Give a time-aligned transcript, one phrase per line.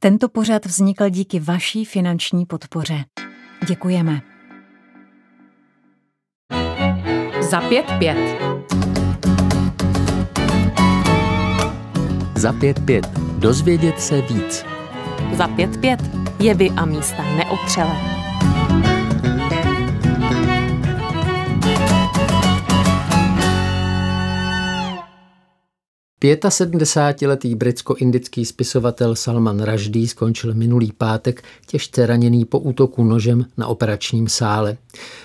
[0.00, 3.04] Tento pořad vznikl díky vaší finanční podpoře.
[3.68, 4.20] Děkujeme.
[7.50, 8.38] Za pět pět.
[12.36, 13.06] Za pět pět.
[13.38, 14.64] Dozvědět se víc.
[15.34, 16.00] Za pět pět.
[16.40, 18.17] Jevy a místa neotřelé.
[26.24, 34.28] 75-letý britsko-indický spisovatel Salman Rushdie skončil minulý pátek těžce raněný po útoku nožem na operačním
[34.28, 34.76] sále.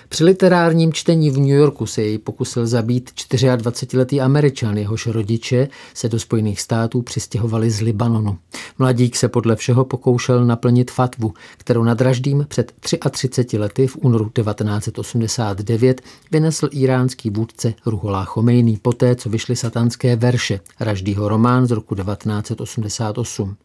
[0.08, 6.08] Při literárním čtení v New Yorku se jej pokusil zabít 24-letý američan, jehož rodiče se
[6.08, 8.38] do Spojených států přistěhovali z Libanonu.
[8.78, 12.72] Mladík se podle všeho pokoušel naplnit fatvu, kterou nad Raždým před
[13.10, 20.60] 33 lety v únoru 1989 vynesl iránský vůdce Ruholá Chomejný poté, co vyšly satanské verše
[20.84, 23.56] Raždýho román z roku 1988.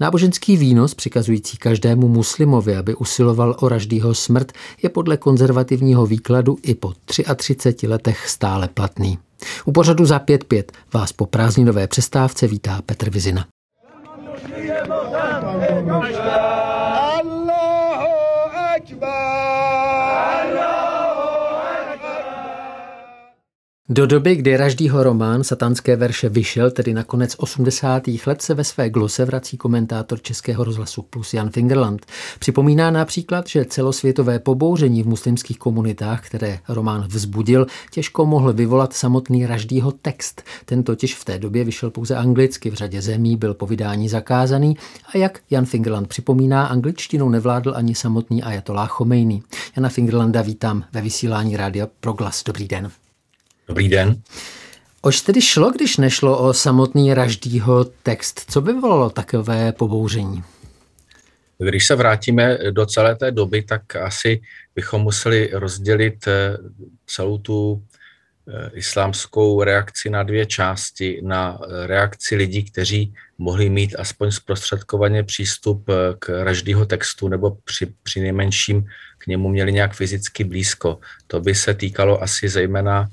[0.00, 6.74] Náboženský výnos přikazující každému muslimovi, aby usiloval o Raždýho smrt, je podle konzervativního výkladu i
[6.74, 6.92] po
[7.36, 9.18] 33 letech stále platný.
[9.64, 10.64] U pořadu za 5.5
[10.94, 13.46] vás po prázdninové přestávce vítá Petr Vizina.
[23.90, 28.02] Do doby, kdy Raždýho román Satanské verše vyšel, tedy na konec 80.
[28.26, 32.06] let, se ve své glose vrací komentátor Českého rozhlasu Plus Jan Fingerland.
[32.38, 39.46] Připomíná například, že celosvětové pobouření v muslimských komunitách, které román vzbudil, těžko mohl vyvolat samotný
[39.46, 40.42] Raždýho text.
[40.64, 44.76] Ten totiž v té době vyšel pouze anglicky, v řadě zemí byl po vydání zakázaný
[45.14, 49.42] a jak Jan Fingerland připomíná, angličtinou nevládl ani samotný Ayatollah Chomejný.
[49.76, 52.44] Jana Fingerlanda vítám ve vysílání Rádia Proglas.
[52.44, 52.90] Dobrý den.
[53.68, 54.22] Dobrý den.
[55.00, 58.44] Oč tedy šlo, když nešlo o samotný Raždýho text?
[58.50, 60.42] Co by volalo takové pobouření?
[61.58, 64.40] Když se vrátíme do celé té doby, tak asi
[64.74, 66.58] bychom museli rozdělit eh,
[67.06, 67.82] celou tu
[68.48, 71.20] eh, islámskou reakci na dvě části.
[71.22, 75.86] Na eh, reakci lidí, kteří mohli mít aspoň zprostředkovaně přístup
[76.18, 78.86] k raždýho textu nebo při, při nejmenším
[79.18, 80.98] k němu měli nějak fyzicky blízko.
[81.26, 83.08] To by se týkalo asi zejména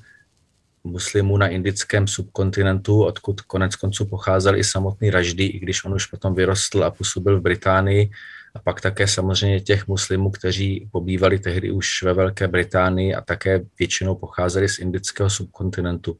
[0.85, 6.05] muslimů na indickém subkontinentu, odkud konec konců pocházel i samotný Raždy, i když on už
[6.05, 8.09] potom vyrostl a působil v Británii,
[8.55, 13.61] a pak také samozřejmě těch muslimů, kteří pobývali tehdy už ve Velké Británii a také
[13.79, 16.17] většinou pocházeli z indického subkontinentu.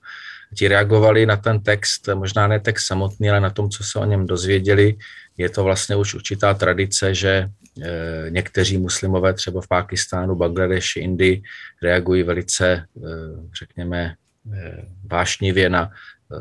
[0.56, 4.06] Ti reagovali na ten text, možná ne text samotný, ale na tom, co se o
[4.06, 4.96] něm dozvěděli.
[5.38, 7.50] Je to vlastně už určitá tradice, že
[7.82, 11.44] eh, někteří muslimové třeba v Pákistánu, Bangladeši, Indii
[11.84, 13.10] reagují velice, eh,
[13.60, 14.16] řekněme,
[15.04, 16.36] vášnivě na eh,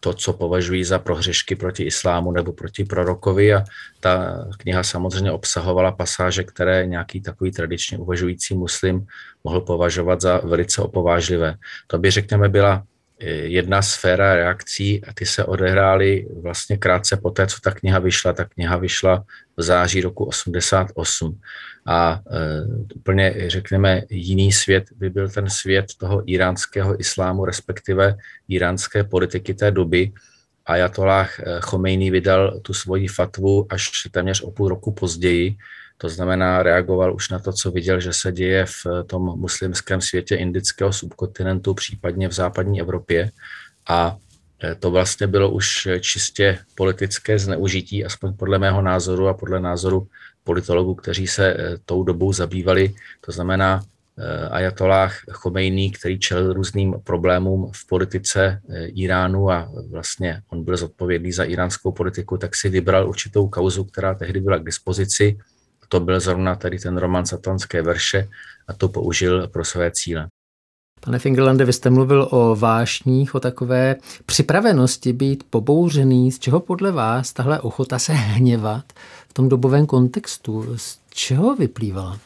[0.00, 3.64] to, co považují za prohřešky proti islámu nebo proti prorokovi a
[4.00, 9.06] ta kniha samozřejmě obsahovala pasáže, které nějaký takový tradičně uvažující muslim
[9.44, 11.54] mohl považovat za velice opovážlivé.
[11.86, 12.82] To by, řekněme, byla
[13.20, 17.98] eh, jedna sféra reakcí a ty se odehrály vlastně krátce po té, co ta kniha
[17.98, 18.32] vyšla.
[18.32, 19.24] Ta kniha vyšla
[19.56, 21.40] v září roku 88
[21.86, 28.16] a e, úplně, řekněme, jiný svět by byl ten svět toho iránského islámu, respektive
[28.48, 30.12] iránské politiky té doby.
[30.66, 35.56] Ayatollah e, Chomejný vydal tu svoji fatvu až téměř o půl roku později,
[36.00, 40.36] to znamená, reagoval už na to, co viděl, že se děje v tom muslimském světě
[40.36, 43.30] indického subkontinentu, případně v západní Evropě.
[43.88, 44.16] A
[44.64, 50.08] e, to vlastně bylo už čistě politické zneužití, aspoň podle mého názoru a podle názoru
[50.44, 53.82] politologů, kteří se eh, tou dobou zabývali, to znamená
[54.18, 60.76] eh, Ayatollah Chomejný, který čelil různým problémům v politice eh, Iránu a vlastně on byl
[60.76, 65.38] zodpovědný za iránskou politiku, tak si vybral určitou kauzu, která tehdy byla k dispozici.
[65.88, 68.28] To byl zrovna tady ten román Satanské verše
[68.68, 70.28] a to použil pro své cíle.
[71.04, 73.96] Pane Fingerlande, vy jste mluvil o vášních, o takové
[74.26, 76.32] připravenosti být pobouřený.
[76.32, 78.84] Z čeho podle vás tahle ochota se hněvat
[79.28, 82.18] v tom dobovém kontextu, z čeho vyplývala?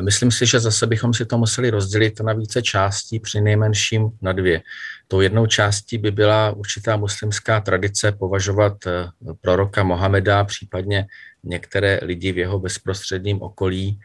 [0.00, 4.32] Myslím si, že zase bychom si to museli rozdělit na více částí, při nejmenším na
[4.32, 4.62] dvě.
[5.08, 9.06] Tou jednou částí by byla určitá muslimská tradice považovat eh,
[9.40, 11.06] proroka Mohameda, případně
[11.44, 14.02] některé lidi v jeho bezprostředním okolí Eh,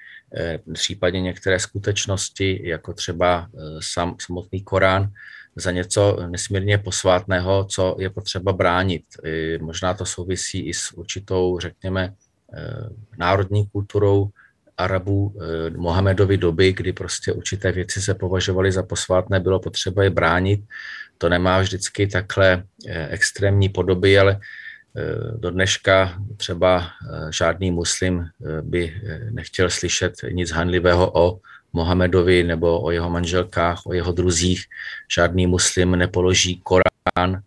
[0.74, 5.12] případně některé skutečnosti, jako třeba eh, sam, samotný Korán,
[5.56, 9.04] za něco nesmírně posvátného, co je potřeba bránit.
[9.62, 12.14] Možná to souvisí i s určitou, řekněme,
[12.54, 14.30] eh, národní kulturou
[14.78, 15.36] Arabů
[15.78, 20.62] Mohamedovy doby, kdy prostě určité věci se považovaly za posvátné, bylo potřeba je bránit.
[21.18, 22.64] To nemá vždycky takhle
[23.10, 24.40] extrémní podoby, ale
[25.38, 26.88] do dneška třeba
[27.30, 28.26] žádný muslim
[28.62, 29.02] by
[29.32, 31.40] nechtěl slyšet nic hanlivého o
[31.74, 34.66] Mohamedovi nebo o jeho manželkách, o jeho druzích.
[35.12, 37.42] Žádný muslim nepoloží Korán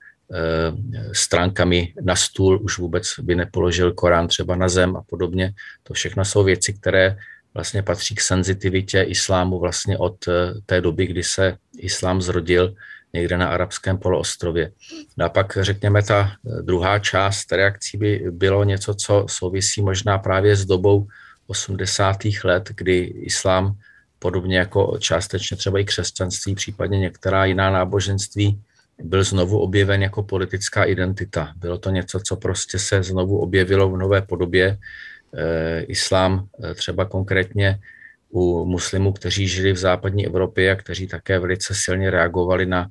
[1.13, 5.55] stránkami na stůl, už vůbec by nepoložil Korán třeba na zem a podobně.
[5.83, 7.17] To všechno jsou věci, které
[7.55, 10.33] vlastně patří k senzitivitě islámu vlastně od eh,
[10.67, 12.75] té doby, kdy se islám zrodil
[13.17, 14.73] někde na arabském poloostrově.
[15.17, 20.19] No a pak řekněme ta eh, druhá část reakcí by bylo něco, co souvisí možná
[20.19, 21.07] právě s dobou
[21.47, 22.17] 80.
[22.45, 23.77] let, kdy islám
[24.19, 28.61] podobně jako částečně třeba i křesťanství, případně některá jiná náboženství,
[29.03, 31.53] byl znovu objeven jako politická identita.
[31.57, 34.79] Bylo to něco, co prostě se znovu objevilo v nové podobě
[35.35, 37.81] Eh, islám eh, třeba konkrétně
[38.31, 42.89] u muslimů, kteří žili v západní Evropě a kteří také velice silně reagovali na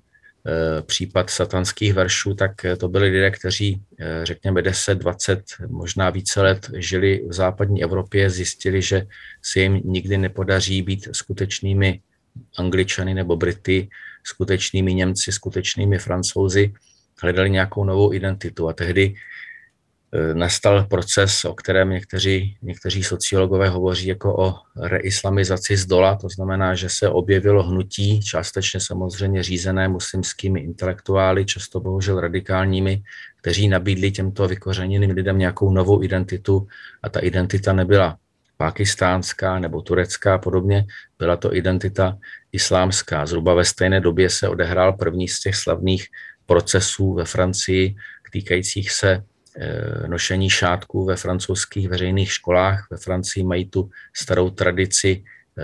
[0.81, 3.81] případ satanských veršů, tak to byli lidé, kteří,
[4.23, 9.07] řekněme, 10, 20, možná více let žili v západní Evropě, zjistili, že
[9.41, 12.01] se jim nikdy nepodaří být skutečnými
[12.57, 13.89] Angličany nebo Brity,
[14.23, 16.73] skutečnými Němci, skutečnými Francouzi,
[17.21, 18.69] hledali nějakou novou identitu.
[18.69, 19.19] A tehdy Eh,
[20.33, 26.75] nastal proces, o kterém někteří, někteří sociologové hovoří jako o reislamizaci z dola, to znamená,
[26.75, 33.03] že se objevilo hnutí, částečně samozřejmě řízené muslimskými intelektuály, často bohužel radikálními,
[33.41, 36.67] kteří nabídli těmto vykořeněným lidem nějakou novou identitu
[37.03, 38.17] a ta identita nebyla
[38.57, 40.85] pakistánská nebo turecká a podobně,
[41.19, 42.17] byla to identita
[42.51, 43.25] islámská.
[43.25, 46.07] Zhruba ve stejné době se odehrál první z těch slavných
[46.45, 47.95] procesů ve Francii
[48.31, 49.34] týkajících se Eh,
[50.07, 52.87] nošení šátků ve francouzských veřejných školách.
[52.91, 55.63] Ve Francii mají tu starou tradici eh,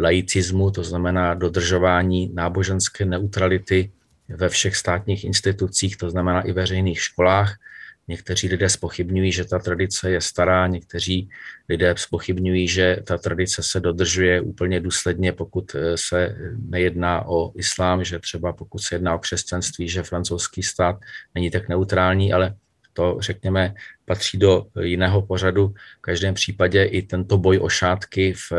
[0.00, 3.92] laicismu, to znamená dodržování náboženské neutrality
[4.28, 7.56] ve všech státních institucích, to znamená i veřejných školách.
[8.08, 11.30] Někteří lidé spochybňují, že ta tradice je stará, někteří
[11.68, 16.36] lidé spochybňují, že ta tradice se dodržuje úplně důsledně, pokud eh, se
[16.68, 20.96] nejedná o islám, že třeba pokud se jedná o křesťanství, že francouzský stát
[21.34, 22.54] není tak neutrální, ale
[22.92, 23.74] to, řekněme,
[24.04, 25.74] patří do jiného pořadu.
[25.98, 28.52] V každém případě i tento boj o šátky v,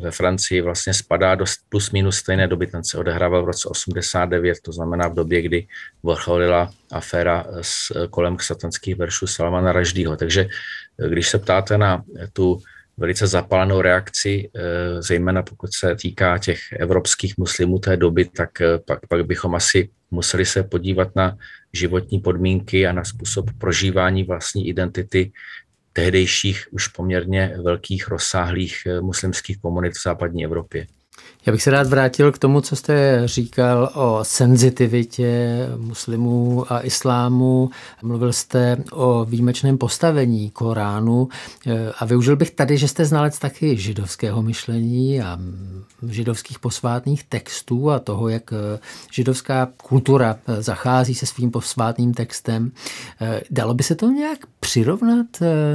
[0.00, 2.66] ve Francii vlastně spadá do plus minus stejné doby.
[2.66, 5.66] Ten se odehrával v roce 89, to znamená v době, kdy
[6.02, 10.16] vrcholila aféra s, kolem satanských veršů Salmana Raždýho.
[10.16, 10.48] Takže
[11.08, 12.60] když se ptáte na tu
[12.98, 18.78] velice zapálenou reakci, eh, zejména pokud se týká těch evropských muslimů té doby, tak eh,
[18.78, 21.36] pak, pak bychom asi museli se podívat na
[21.72, 25.32] životní podmínky a na způsob prožívání vlastní identity
[25.92, 30.86] tehdejších už poměrně velkých, rozsáhlých eh, muslimských komunit v západní Evropě.
[31.46, 37.70] Já bych se rád vrátil k tomu, co jste říkal o senzitivitě muslimů a islámu.
[38.02, 41.28] Mluvil jste o výjimečném postavení Koránu
[41.98, 45.38] a využil bych tady, že jste znalec taky židovského myšlení a
[46.08, 48.50] židovských posvátných textů a toho, jak
[49.12, 52.72] židovská kultura zachází se svým posvátným textem.
[53.50, 55.26] Dalo by se to nějak přirovnat,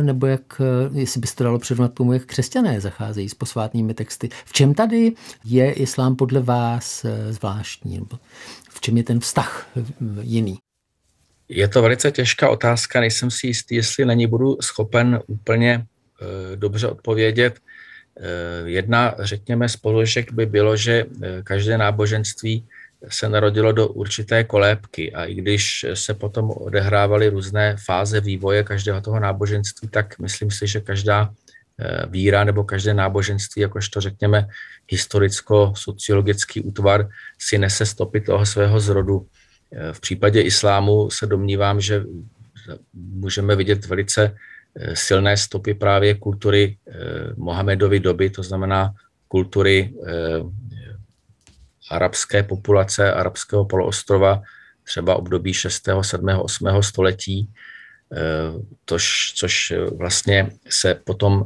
[0.01, 0.61] nebo jak,
[0.93, 4.29] jestli by se to dalo přirovnat tomu, jak křesťané zacházejí s posvátnými texty?
[4.45, 5.13] V čem tady
[5.43, 7.99] je islám podle vás eh, zvláštní?
[8.69, 9.83] V čem je ten vztah eh,
[10.21, 10.57] jiný?
[11.49, 15.85] Je to velice těžká otázka, nejsem si jistý, jestli na ní budu schopen úplně
[16.21, 17.59] eh, dobře odpovědět.
[18.65, 21.05] Jedna, řekněme, z položek by bylo, že
[21.43, 22.67] každé náboženství
[23.09, 29.01] se narodilo do určité kolébky a i když se potom odehrávaly různé fáze vývoje každého
[29.01, 31.33] toho náboženství, tak myslím si, že každá
[32.07, 34.47] víra nebo každé náboženství, jakožto řekněme
[34.87, 37.09] historicko-sociologický útvar,
[37.39, 39.27] si nese stopy toho svého zrodu.
[39.71, 42.03] Eh, v případě islámu se domnívám, že
[42.93, 44.35] můžeme vidět velice
[44.75, 46.77] eh, silné stopy právě kultury
[47.37, 48.93] Mohamedovy doby, to znamená
[49.27, 49.93] kultury
[51.91, 54.41] arabské populace, arabského poloostrova,
[54.83, 56.67] třeba období 6., 7., 8.
[56.81, 57.49] století,
[58.85, 61.45] tož, což vlastně se potom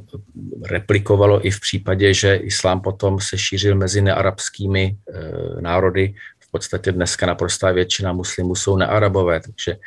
[0.66, 6.14] replikovalo i v případě, že islám potom se šířil mezi nearabskými eh, národy.
[6.40, 9.78] V podstatě dneska naprostá většina muslimů jsou nearabové, takže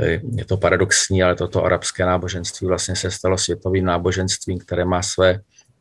[0.00, 5.02] eh, je to paradoxní, ale toto arabské náboženství vlastně se stalo světovým náboženstvím, které má
[5.02, 5.40] své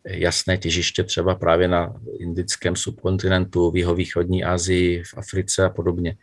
[0.09, 6.15] jasné těžiště třeba právě na indickém subkontinentu, v jihovýchodní Asii, v Africe a podobně.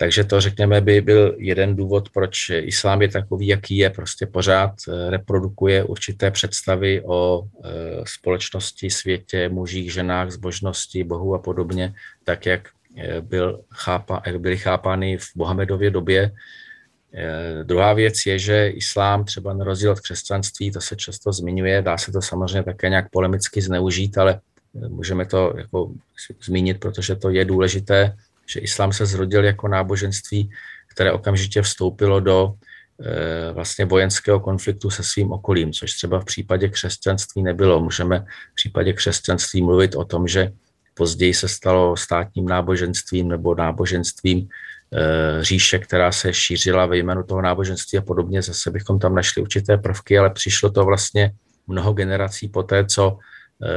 [0.00, 4.70] Takže to, řekněme, by byl jeden důvod, proč islám je takový, jaký je, prostě pořád
[4.88, 7.68] eh, reprodukuje určité představy o eh,
[8.06, 14.56] společnosti, světě, mužích, ženách, zbožnosti, bohu a podobně, tak jak, eh, byl chápa, jak byly
[14.58, 16.30] chápány v Mohamedově době.
[17.62, 21.98] Druhá věc je, že islám třeba na rozdíl od křesťanství, to se často zmiňuje, dá
[21.98, 24.40] se to samozřejmě také nějak polemicky zneužít, ale
[24.88, 25.92] můžeme to jako
[26.44, 28.12] zmínit, protože to je důležité,
[28.48, 30.50] že islám se zrodil jako náboženství,
[30.90, 32.54] které okamžitě vstoupilo do
[33.04, 37.80] eh, vlastně vojenského konfliktu se svým okolím, což třeba v případě křesťanství nebylo.
[37.80, 38.20] Můžeme
[38.52, 40.52] v případě křesťanství mluvit o tom, že
[40.94, 44.48] později se stalo státním náboženstvím nebo náboženstvím
[44.94, 48.42] Eh, říše, která se šířila ve jménu toho náboženství a podobně.
[48.42, 51.32] Zase bychom tam našli určité prvky, ale přišlo to vlastně
[51.66, 53.68] mnoho generací poté, co eh,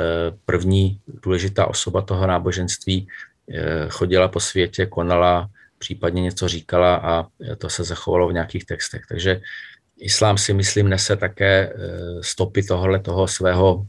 [0.45, 3.07] první důležitá osoba toho náboženství
[3.89, 7.27] chodila po světě, konala, případně něco říkala a
[7.57, 9.01] to se zachovalo v nějakých textech.
[9.09, 9.41] Takže
[9.97, 11.73] islám si myslím nese také
[12.21, 13.85] stopy tohohle toho svého,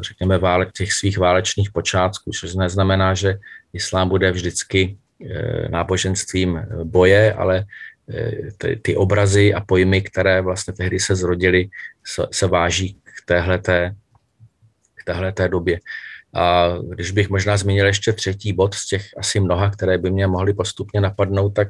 [0.00, 3.38] řekněme, vále, těch svých válečných počátků, což neznamená, že
[3.72, 7.64] islám bude vždycky Eh, náboženstvím boje, ale
[8.08, 11.68] eh, ty, ty obrazy a pojmy, které vlastně tehdy se zrodily,
[12.30, 13.94] se váží k téhleté,
[14.94, 15.80] k téhleté době.
[16.34, 20.26] A když bych možná zmínil ještě třetí bod z těch asi mnoha, které by mě
[20.26, 21.68] mohly postupně napadnout, tak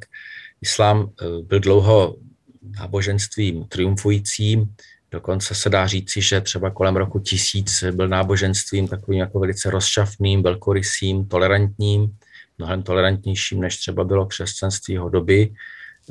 [0.61, 2.17] islám eh, byl dlouho
[2.62, 4.75] náboženstvím triumfujícím,
[5.11, 10.43] dokonce se dá říci, že třeba kolem roku tisíc byl náboženstvím takovým jako velice rozšafným,
[10.43, 12.17] velkorysým, tolerantním,
[12.59, 15.52] mnohem tolerantnějším, než třeba bylo křesťanství jeho doby.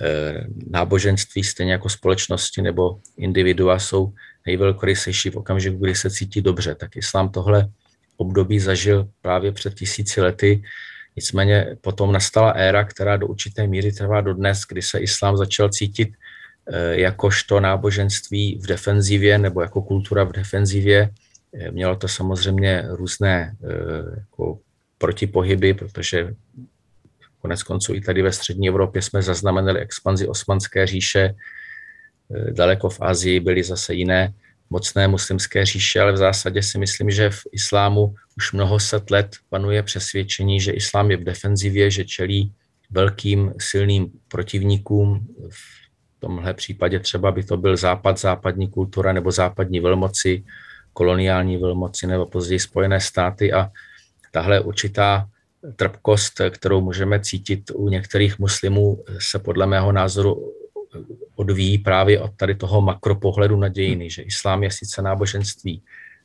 [0.02, 4.14] Eh, náboženství, stejně jako společnosti nebo individua, jsou
[4.46, 6.76] nejvelkorysejší v okamžiku, kdy se cítí dobře.
[6.76, 7.70] Tak islám tohle
[8.20, 10.62] období zažil právě před tisíci lety.
[11.16, 16.10] Nicméně potom nastala éra, která do určité míry trvá dodnes, kdy se islám začal cítit
[16.68, 21.10] eh, jakožto náboženství v defenzivě nebo jako kultura v defenzivě.
[21.54, 23.56] Eh, mělo to samozřejmě různé
[24.18, 24.60] jako
[24.98, 26.36] protipohyby, protože
[27.42, 33.02] konec konců i tady ve střední Evropě jsme zaznamenali expanzi osmanské říše, eh, daleko v
[33.02, 34.34] Asii byly zase jiné
[34.70, 39.36] mocné muslimské říše, ale v zásadě si myslím, že v islámu už mnoho set let
[39.50, 42.54] panuje přesvědčení, že islám je v defenzivě, že čelí
[42.90, 45.28] velkým silným protivníkům.
[45.50, 50.44] V tomhle případě třeba by to byl západ, západní kultura nebo západní velmoci,
[50.94, 53.72] koloniální velmoci nebo později Spojené státy a
[54.32, 55.30] tahle určitá
[55.76, 60.54] trpkost, kterou můžeme cítit u některých muslimů, se podle mého názoru
[61.40, 65.82] odvíjí právě od tady toho makropohledu na dějiny, že islám je sice náboženství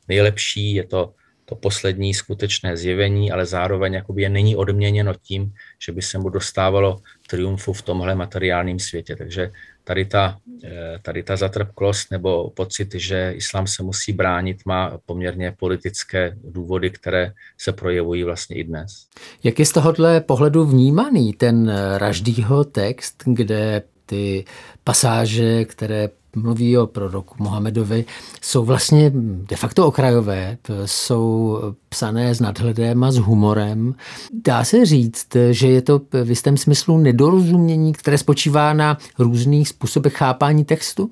[0.07, 1.13] nejlepší, je to
[1.45, 5.53] to poslední skutečné zjevení, ale zároveň jakoby je není odměněno tím,
[5.85, 6.97] že by se mu dostávalo
[7.29, 9.15] triumfu v tomhle materiálním světě.
[9.15, 9.51] Takže
[9.83, 15.53] tady ta, eh, tady ta zatrpklost nebo pocit, že islám se musí bránit, má poměrně
[15.59, 19.07] politické důvody, které se projevují vlastně i dnes.
[19.43, 24.45] Jak je z tohohle pohledu vnímaný ten Raždýho text, kde ty
[24.85, 28.05] pasáže, které mluví o proroku Mohamedovi,
[28.41, 29.11] jsou vlastně
[29.49, 33.95] de facto okrajové, jsou psané s nadhledem a s humorem.
[34.33, 40.13] Dá se říct, že je to v jistém smyslu nedorozumění, které spočívá na různých způsobech
[40.13, 41.11] chápání textu?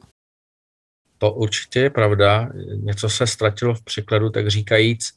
[1.18, 2.50] To určitě je pravda.
[2.76, 5.12] Něco se ztratilo v překladu, tak říkajíc.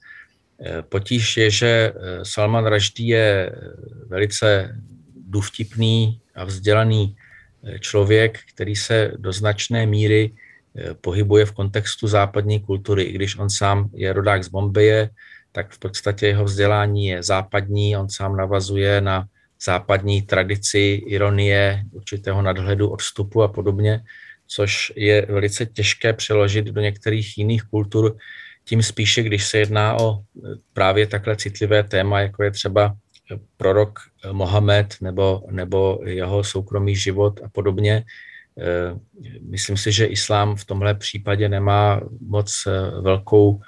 [0.89, 3.53] Potíž je, že Salman Rushdie je
[4.09, 4.77] velice
[5.27, 7.17] důvtipný a vzdělaný
[7.81, 13.51] člověk, který se do značné míry eh, pohybuje v kontextu západní kultury, i když on
[13.51, 15.11] sám je rodák z Bombeje,
[15.53, 19.25] tak v podstatě jeho vzdělání je západní, on sám navazuje na
[19.63, 24.01] západní tradici, ironie, určitého nadhledu, odstupu a podobně,
[24.47, 28.17] což je velice těžké přeložit do některých jiných kultur,
[28.65, 32.97] tím spíše, když se jedná o eh, právě takhle citlivé téma, jako je třeba
[33.57, 33.99] prorok
[34.33, 38.05] Mohamed nebo, nebo jeho soukromý život a podobně.
[38.61, 38.99] Eh,
[39.41, 43.61] myslím si, že islám v tomhle případě nemá moc eh, velkou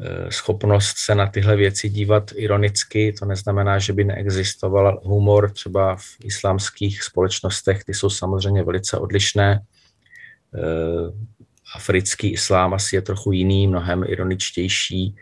[0.00, 3.12] eh, schopnost se na tyhle věci dívat ironicky.
[3.12, 7.84] To neznamená, že by neexistoval humor třeba v islámských společnostech.
[7.84, 9.60] Ty jsou samozřejmě velice odlišné.
[11.74, 15.16] Africký islám asi je trochu jiný, mnohem ironičtější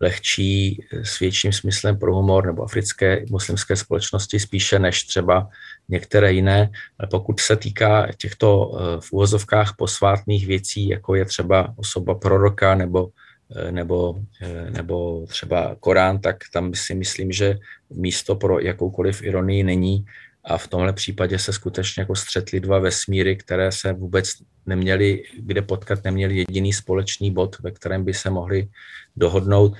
[0.00, 5.48] lehčí s větším smyslem pro humor nebo africké muslimské společnosti spíše než třeba
[5.88, 6.70] některé jiné.
[6.98, 12.74] Ale pokud se týká těchto eh, v úvozovkách posvátných věcí, jako je třeba osoba proroka
[12.74, 13.08] nebo
[13.56, 17.58] eh, nebo, eh, nebo třeba Korán, tak tam si myslím, že
[17.90, 20.04] místo pro jakoukoliv ironii není
[20.46, 24.30] a v tomhle případě se skutečně jako střetly dva vesmíry, které se vůbec
[24.66, 28.68] neměli, kde potkat neměli jediný společný bod, ve kterém by se mohli
[29.16, 29.72] dohodnout.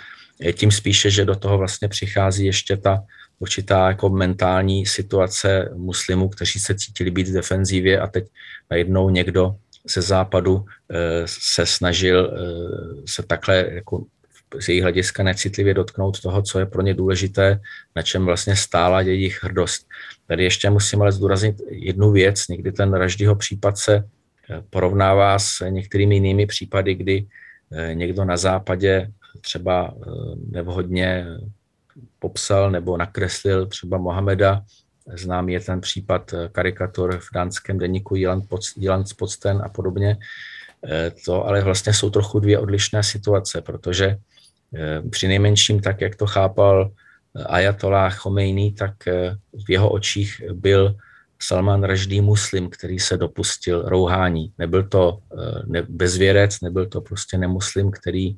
[0.53, 3.05] Tím spíše, že do toho vlastně přichází ještě ta
[3.39, 8.25] určitá jako mentální situace muslimů, kteří se cítili být v defenzivě a teď
[8.71, 9.57] najednou někdo
[9.89, 10.65] ze západu
[11.27, 12.39] se snažil
[13.07, 14.05] se takhle jako
[14.61, 17.61] z jejich hlediska necitlivě dotknout toho, co je pro ně důležité,
[17.97, 19.87] na čem vlastně stála jejich hrdost.
[20.27, 22.49] Tady ještě musím ale zdůraznit jednu věc.
[22.49, 27.27] Někdy ten Raždyho případ se eh, porovnává s některými jinými případy, kdy
[27.73, 29.11] eh, někdo na západě
[29.41, 30.11] třeba eh,
[30.51, 31.27] nevhodně
[32.19, 34.63] popsal nebo nakreslil třeba Mohameda.
[35.15, 38.15] Známý je ten případ karikatur v dánském deníku
[38.77, 40.17] Jyllandspodsten a podobně.
[41.25, 44.19] To ale vlastně jsou trochu dvě odlišné situace, protože
[45.11, 50.97] při nejmenším tak, jak to chápal eh, Ayatollah Khomeini, tak eh, v jeho očích byl
[51.39, 54.53] Salman Raždý muslim, který se dopustil rouhání.
[54.59, 55.19] Nebyl to
[55.89, 58.37] bezvěrec, nebyl to prostě nemuslim, který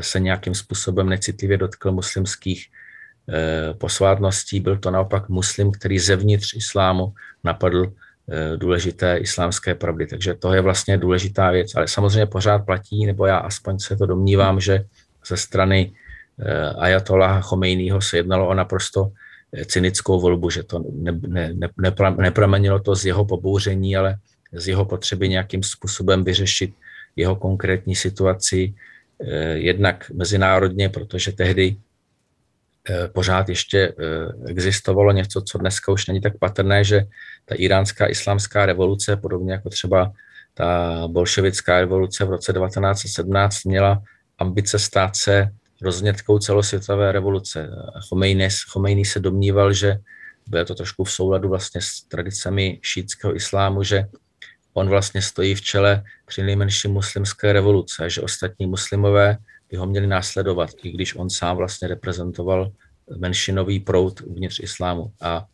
[0.00, 2.66] se nějakým způsobem necitlivě dotkl muslimských
[3.78, 4.60] posvátností.
[4.60, 7.12] Byl to naopak muslim, který zevnitř islámu
[7.44, 7.92] napadl
[8.56, 10.06] důležité islámské pravdy.
[10.06, 11.74] Takže to je vlastně důležitá věc.
[11.74, 14.84] Ale samozřejmě pořád platí, nebo já aspoň se to domnívám, že
[15.26, 15.92] ze strany
[16.38, 19.12] eh, Ayatollah Chomejního se jednalo o naprosto
[19.52, 21.70] eh, cynickou volbu, že to ne, ne, ne,
[22.16, 24.16] nepramenilo to z jeho pobouření, ale
[24.52, 26.74] z jeho potřeby nějakým způsobem vyřešit
[27.16, 28.74] jeho konkrétní situaci,
[29.20, 31.76] eh, jednak mezinárodně, protože tehdy
[33.14, 33.94] pořád ještě
[34.46, 37.06] existovalo něco, co dneska už není tak patrné, že
[37.44, 40.12] ta iránská islámská revoluce, podobně jako třeba
[40.54, 44.02] ta bolševická revoluce v roce 1917, měla
[44.42, 45.48] ambice stát se
[45.82, 47.70] roznětkou celosvětové revoluce.
[48.68, 49.96] Chomejny, se domníval, že
[50.46, 54.04] bylo to trošku v souladu vlastně s tradicemi šítského islámu, že
[54.74, 59.38] on vlastně stojí v čele při nejmenší muslimské revoluce, že ostatní muslimové
[59.70, 62.72] by ho měli následovat, i když on sám vlastně reprezentoval
[63.16, 65.12] menšinový proud uvnitř islámu.
[65.20, 65.46] A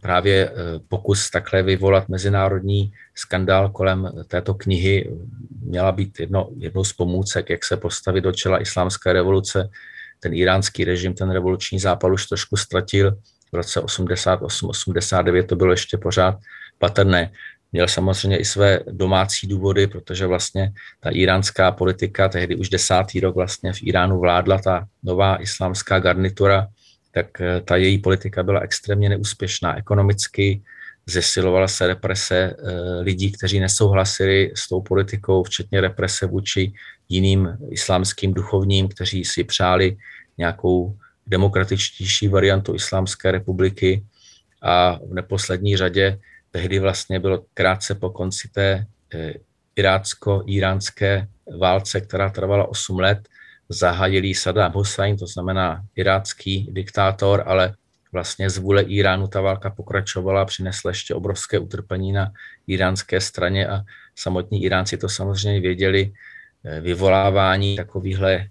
[0.00, 0.52] právě e,
[0.88, 5.10] pokus takhle vyvolat mezinárodní skandál kolem této knihy
[5.62, 9.70] měla být jedno, jednou z pomůcek, jak se postavit do čela islámské revoluce.
[10.20, 13.18] Ten iránský režim, ten revoluční zápal už trošku ztratil.
[13.52, 16.38] V roce 88-89 to bylo ještě pořád
[16.78, 17.32] patrné.
[17.72, 23.34] Měl samozřejmě i své domácí důvody, protože vlastně ta iránská politika, tehdy už desátý rok
[23.34, 26.68] vlastně v Iránu vládla ta nová islámská garnitura,
[27.14, 29.78] tak eh, ta její politika byla extrémně neúspěšná.
[29.78, 30.62] Ekonomicky,
[31.06, 36.72] zesilovala se represe eh, lidí, kteří nesouhlasili s tou politikou, včetně represe vůči
[37.08, 39.96] jiným islámským duchovním, kteří si přáli
[40.38, 40.96] nějakou
[41.26, 44.04] demokratičtější variantu Islámské republiky.
[44.62, 46.18] A v neposlední řadě
[46.50, 49.34] tehdy vlastně bylo krátce po konci té eh,
[49.76, 53.28] irácko-iránské válce, která trvala 8 let,
[53.74, 57.74] zahájil Saddam Hussein, to znamená irácký diktátor, ale
[58.12, 62.32] vlastně z vůle Iránu ta válka pokračovala, přinesla ještě obrovské utrpení na
[62.66, 63.80] iránské straně a
[64.16, 66.12] samotní Iránci to samozřejmě věděli.
[66.66, 68.48] Eh, vyvolávání takovýchhle eh,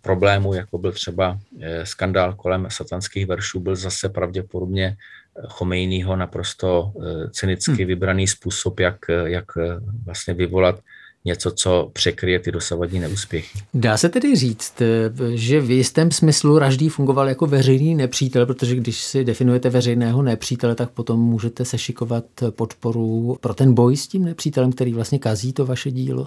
[0.00, 4.96] problémů, jako byl třeba eh, skandál kolem satanských veršů, byl zase pravděpodobně
[5.48, 6.92] Chomejnýho naprosto
[7.30, 7.86] cynicky hm.
[7.86, 9.44] vybraný způsob, jak, jak
[10.04, 10.80] vlastně vyvolat
[11.24, 13.58] něco, co překryje ty dosavadní neúspěchy.
[13.74, 14.82] Dá se tedy říct,
[15.34, 20.74] že v jistém smyslu Raždý fungoval jako veřejný nepřítel, protože když si definujete veřejného nepřítele,
[20.74, 25.66] tak potom můžete sešikovat podporu pro ten boj s tím nepřítelem, který vlastně kazí to
[25.66, 26.26] vaše dílo?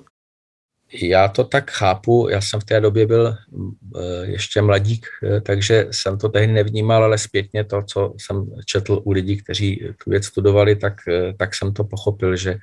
[1.01, 5.87] Já to tak chápu, já jsem v té době byl eh, ještě mladík, eh, takže
[5.91, 10.25] jsem to tehdy nevnímal, ale zpětně to, co jsem četl u lidí, kteří tu věc
[10.25, 12.57] studovali, tak, eh, tak jsem to pochopil, že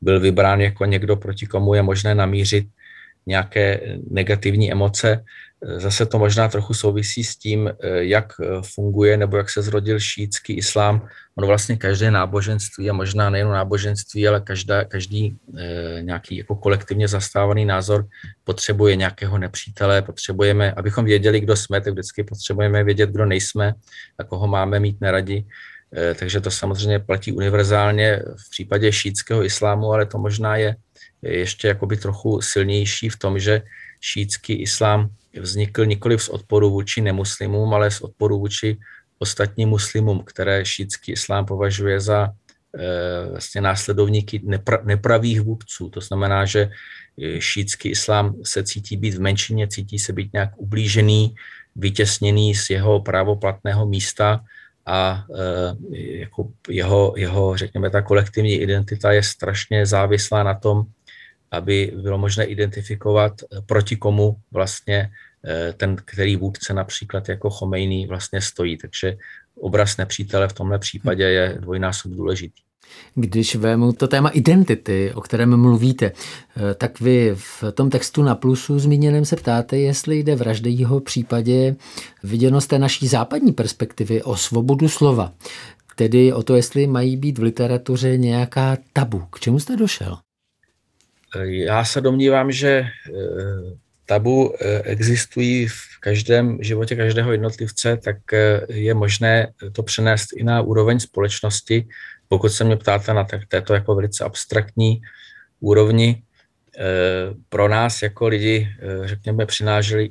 [0.00, 2.66] byl vybrán jako někdo, proti komu je možné namířit
[3.26, 3.80] nějaké
[4.10, 5.24] negativní emoce.
[5.76, 8.32] Zase to možná trochu souvisí s tím, jak
[8.74, 11.08] funguje nebo jak se zrodil šítský islám.
[11.38, 17.08] Ono vlastně každé náboženství a možná nejen náboženství, ale každá, každý eh, nějaký jako kolektivně
[17.08, 18.06] zastávaný názor
[18.44, 23.74] potřebuje nějakého nepřítele, potřebujeme, abychom věděli, kdo jsme, tak vždycky potřebujeme vědět, kdo nejsme
[24.18, 25.44] a koho máme mít neradi.
[25.96, 30.76] Eh, takže to samozřejmě platí univerzálně v případě šítského islámu, ale to možná je
[31.22, 33.62] ještě jakoby trochu silnější v tom, že
[34.00, 35.08] šítský islám
[35.40, 38.76] vznikl nikoli z odporu vůči nemuslimům, ale z odporu vůči
[39.18, 45.88] ostatním muslimům, které šítský islám považuje za e, vlastně následovníky nepra, nepravých vůdců.
[45.88, 46.70] To znamená, že
[47.38, 51.34] šítský islám se cítí být v menšině, cítí se být nějak ublížený,
[51.76, 54.44] vytěsněný z jeho právoplatného místa
[54.86, 60.84] a e, jako jeho, jeho, řekněme, ta kolektivní identita je strašně závislá na tom,
[61.50, 63.32] aby bylo možné identifikovat,
[63.66, 65.10] proti komu vlastně
[65.76, 68.78] ten, který vůdce například jako Chomejný vlastně stojí.
[68.78, 69.16] Takže
[69.60, 72.62] obraz nepřítele v tomhle případě je dvojnásob důležitý.
[73.14, 78.34] Když vemu to téma identity, o kterém mluvíte, eh, tak vy v tom textu na
[78.34, 81.76] plusu zmíněném se ptáte, jestli jde v Raždejího případě
[82.22, 85.32] viděno z té naší západní perspektivy o svobodu slova.
[85.96, 89.22] Tedy o to, jestli mají být v literatuře nějaká tabu.
[89.30, 90.16] K čemu jste došel?
[91.44, 92.86] Já se domnívám, že eh,
[94.06, 98.16] tabu eh, existují v každém životě každého jednotlivce, tak
[98.68, 101.86] je možné to přenést i na úroveň společnosti
[102.28, 105.00] pokud se mě ptáte na této jako velice abstraktní
[105.60, 106.22] úrovni,
[106.78, 106.82] eh,
[107.48, 109.46] pro nás jako lidi, eh, řekněme,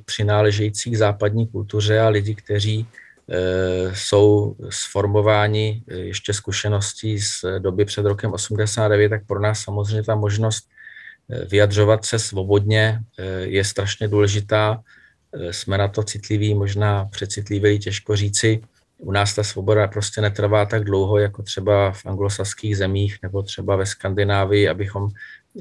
[0.05, 2.87] přináležející k západní kultuře a lidi, kteří
[3.29, 10.15] eh, jsou sformováni ještě zkušeností z doby před rokem 89, tak pro nás samozřejmě ta
[10.15, 10.67] možnost
[11.49, 12.99] vyjadřovat se svobodně
[13.39, 14.83] je strašně důležitá.
[15.51, 18.61] Jsme na to citliví, možná přecitliví, těžko říci
[19.03, 23.75] u nás ta svoboda prostě netrvá tak dlouho, jako třeba v anglosaských zemích nebo třeba
[23.75, 25.09] ve Skandinávii, abychom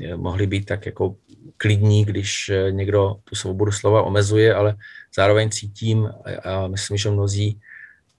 [0.01, 1.17] eh, mohli být tak jako
[1.57, 4.75] klidní, když eh, někdo tu svobodu slova omezuje, ale
[5.17, 6.11] zároveň cítím
[6.45, 7.61] a myslím, že mnozí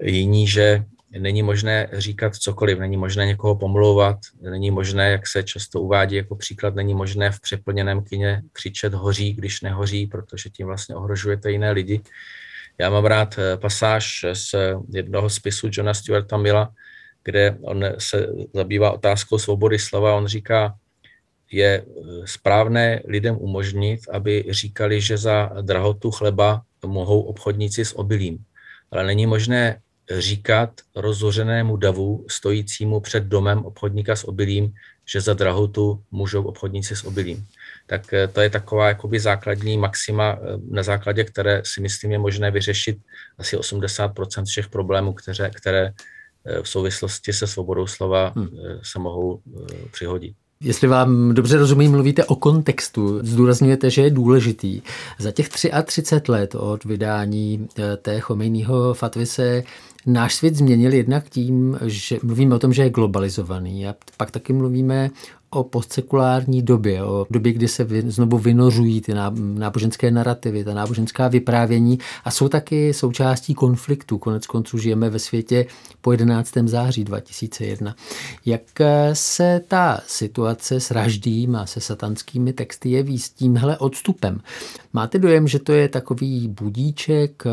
[0.03, 0.83] jiní, že
[1.19, 6.35] není možné říkat cokoliv, není možné někoho pomlouvat, není možné, jak se často uvádí jako
[6.35, 11.71] příklad, není možné v přeplněném kině křičet hoří, když nehoří, protože tím vlastně ohrožujete jiné
[11.71, 12.01] lidi.
[12.77, 14.55] Já mám rád eh, pasáž z
[14.89, 16.73] jednoho spisu Johna Stewarta Milla,
[17.23, 20.15] kde on se zabývá otázkou svobody slova.
[20.15, 20.75] On říká,
[21.51, 28.37] je eh, správné lidem umožnit, aby říkali, že za drahotu chleba mohou obchodníci s obilím.
[28.91, 29.79] Ale není možné
[30.19, 34.73] říkat rozhořenému davu stojícímu před domem obchodníka s obilím,
[35.05, 37.47] že za drahotu můžou obchodníci s obilím
[37.87, 42.19] tak eh, to je taková jakoby základní maxima, eh, na základě které si myslím je
[42.19, 42.97] možné vyřešit
[43.37, 45.91] asi 80% všech problémů, které, které
[46.45, 48.49] eh, v souvislosti se svobodou slova hmm.
[48.83, 49.41] se mohou
[49.91, 50.35] přihodit.
[50.61, 54.81] Jestli vám dobře rozumím, mluvíte o kontextu, zdůrazňujete, že je důležitý.
[55.19, 57.67] Za těch 33 let od vydání
[58.01, 59.63] té Chomejního fatvy se
[60.05, 64.53] náš svět změnil jednak tím, že mluvíme o tom, že je globalizovaný a pak taky
[64.53, 65.09] mluvíme
[65.53, 69.13] o postsekulární době, o době, kdy se znovu vynořují ty
[69.55, 74.17] náboženské narrativy, ta náboženská vyprávění a jsou taky součástí konfliktu.
[74.17, 75.65] Konec konců žijeme ve světě
[76.01, 76.51] po 11.
[76.65, 77.95] září 2001.
[78.45, 78.61] Jak
[79.13, 84.39] se ta situace s raždým a se satanskými texty jeví s tímhle odstupem?
[84.93, 87.43] Máte dojem, že to je takový budíček,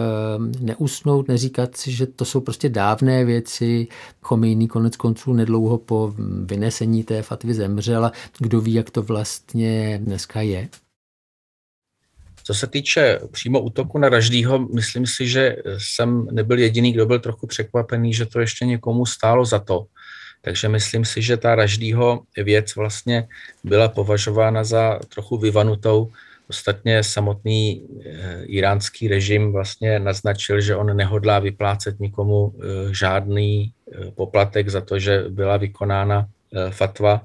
[0.61, 3.89] neusnout, neříkat si, že to jsou prostě dávné věci,
[4.23, 9.99] Chomejný konec konců nedlouho po vynesení té fatvy zemře, ale Kdo ví, jak to vlastně
[10.03, 10.69] dneska je?
[12.45, 17.19] Co se týče přímo útoku na Raždýho, myslím si, že jsem nebyl jediný, kdo byl
[17.19, 19.87] trochu překvapený, že to ještě někomu stálo za to.
[20.43, 23.29] Takže myslím si, že ta Raždýho věc vlastně
[23.65, 26.11] byla považována za trochu vyvanutou.
[26.49, 34.11] Ostatně samotný eh, iránský režim vlastně naznačil, že on nehodlá vyplácet nikomu eh, žádný eh,
[34.11, 36.27] poplatek za to, že byla vykonána
[36.71, 37.23] fatva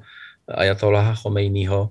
[0.47, 1.89] Ajatoláha Chomejního.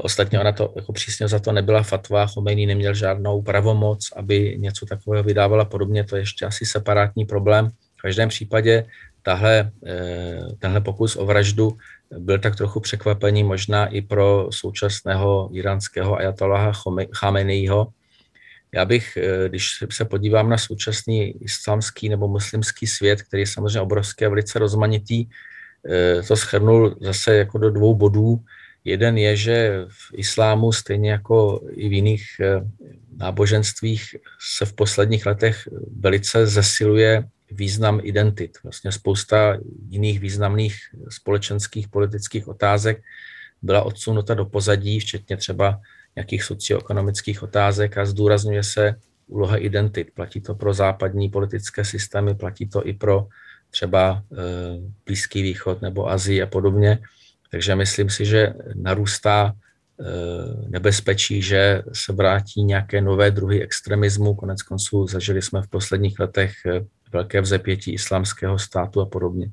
[0.00, 4.86] Ostatně ona to jako přísně za to nebyla fatva, Chomejný neměl žádnou pravomoc, aby něco
[4.86, 7.70] takového vydávala podobně, to je ještě asi separátní problém.
[7.98, 8.84] V každém případě
[9.22, 11.76] tahle, eh, tenhle pokus o vraždu
[12.18, 16.72] byl tak trochu překvapení možná i pro současného iránského ajatoláha
[17.16, 17.88] Chameneiho.
[18.74, 23.80] Já bych, eh, když se podívám na současný islámský nebo muslimský svět, který je samozřejmě
[23.80, 25.28] obrovský a velice rozmanitý, Eh,
[26.28, 28.40] to schrnul zase jako do dvou bodů.
[28.84, 32.60] Jeden je, že v islámu, stejně jako i v jiných eh,
[33.16, 34.16] náboženstvích,
[34.56, 35.68] se v posledních letech
[36.00, 38.58] velice zesiluje význam identit.
[38.62, 40.76] Vlastně spousta jiných významných
[41.08, 43.02] společenských, politických otázek
[43.62, 45.80] byla odsunuta do pozadí, včetně třeba
[46.16, 48.94] nějakých socioekonomických otázek a zdůrazňuje se
[49.26, 50.10] úloha identit.
[50.14, 53.26] Platí to pro západní politické systémy, platí to i pro
[53.70, 54.36] třeba eh,
[55.06, 56.98] Blízký východ nebo Azii a podobně.
[57.50, 60.04] Takže myslím si, že narůstá eh,
[60.68, 64.34] nebezpečí, že se vrátí nějaké nové druhy extremismu.
[64.34, 69.50] Konec konců zažili jsme v posledních letech eh, velké vzepětí islámského státu a podobně.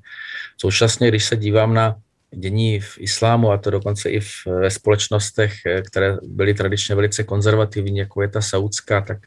[0.58, 1.96] Současně, když se dívám na
[2.36, 5.54] dění v islámu, a to dokonce i v, ve společnostech,
[5.88, 9.18] které byly tradičně velice konzervativní, jako je ta saudská, tak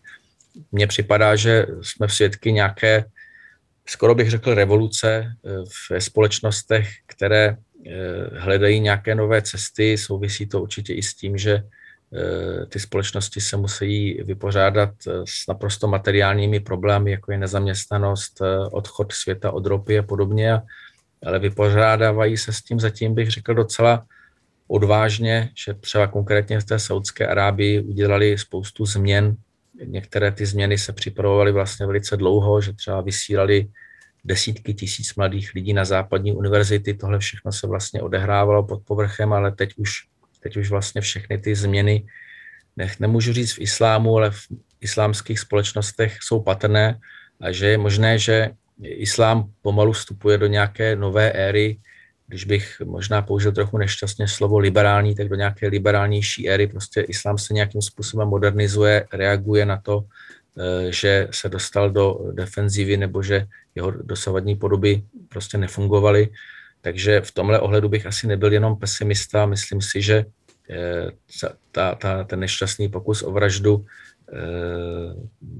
[0.72, 3.04] mně připadá, že jsme svědky nějaké
[3.88, 5.08] skoro bych řekl revoluce
[5.44, 5.50] eh,
[5.96, 7.90] v společnostech, které eh,
[8.38, 9.98] hledají nějaké nové cesty.
[9.98, 11.62] Souvisí to určitě i s tím, že
[12.68, 14.90] ty společnosti se musí vypořádat
[15.24, 20.60] s naprosto materiálními problémy, jako je nezaměstnanost, odchod světa od ropy a podobně,
[21.26, 24.06] ale vypořádávají se s tím zatím, bych řekl, docela
[24.68, 29.36] odvážně, že třeba konkrétně v té Saudské Arábii udělali spoustu změn.
[29.84, 33.68] Některé ty změny se připravovaly vlastně velice dlouho, že třeba vysílali
[34.24, 36.94] desítky tisíc mladých lidí na západní univerzity.
[36.94, 39.90] Tohle všechno se vlastně odehrávalo pod povrchem, ale teď už,
[40.40, 42.06] teď už vlastně všechny ty změny,
[42.76, 44.46] nech, nemůžu říct v islámu, ale v
[44.80, 46.98] islámských společnostech jsou patrné
[47.40, 48.50] a že je možné, že
[48.82, 51.78] islám pomalu vstupuje do nějaké nové éry,
[52.28, 56.66] když bych možná použil trochu nešťastně slovo liberální, tak do nějaké liberálnější éry.
[56.66, 60.04] Prostě islám se nějakým způsobem modernizuje, reaguje na to,
[60.58, 66.28] eh, že se dostal do defenzivy nebo že jeho dosavadní podoby prostě nefungovaly.
[66.80, 69.46] Takže v tomhle ohledu bych asi nebyl jenom pesimista.
[69.46, 70.24] Myslím si, že
[70.70, 71.08] eh,
[71.72, 73.86] ta, ta, ten nešťastný pokus o vraždu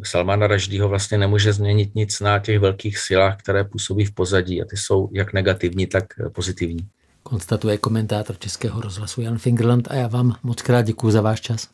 [0.02, 4.64] Salmana Raždího vlastně nemůže změnit nic na těch velkých silách, které působí v pozadí a
[4.64, 6.88] ty jsou jak negativní, tak pozitivní.
[7.22, 11.68] Konstatuje komentátor Českého rozhlasu Jan Fingerland a já vám moc krát děkuji za váš čas.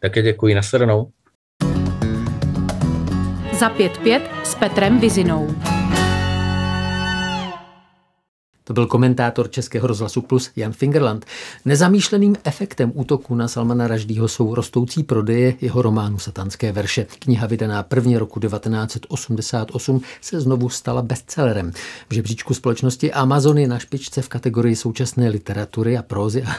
[0.00, 1.10] Také děkuji, nasledanou.
[3.58, 5.54] Za 5-5 s Petrem Vizinou.
[8.68, 11.26] To byl komentátor Českého rozhlasu Plus Jan Fingerland.
[11.64, 17.06] Nezamýšleným efektem útoku na Salmana Raždýho jsou rostoucí prodeje jeho románu Satanské verše.
[17.18, 21.72] Kniha vydaná první roku 1988 se znovu stala bestsellerem.
[22.08, 26.56] V žebříčku společnosti Amazon je na špičce v kategorii současné literatury a prózy a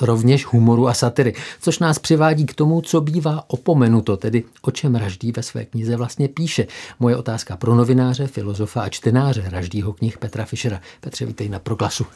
[0.00, 4.94] rovněž humoru a satiry, což nás přivádí k tomu, co bývá opomenuto, tedy o čem
[4.94, 6.66] Raždý ve své knize vlastně píše.
[7.00, 10.80] Moje otázka pro novináře, filozofa a čtenáře Raždýho knih Petra Fischera.
[11.00, 12.06] Petře, vítej na proglasu.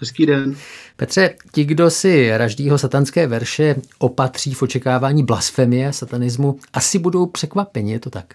[0.00, 0.56] Hezký den.
[0.96, 7.92] Petře, ti, kdo si Raždýho satanské verše opatří v očekávání blasfemie, satanismu, asi budou překvapeni,
[7.92, 8.34] je to tak?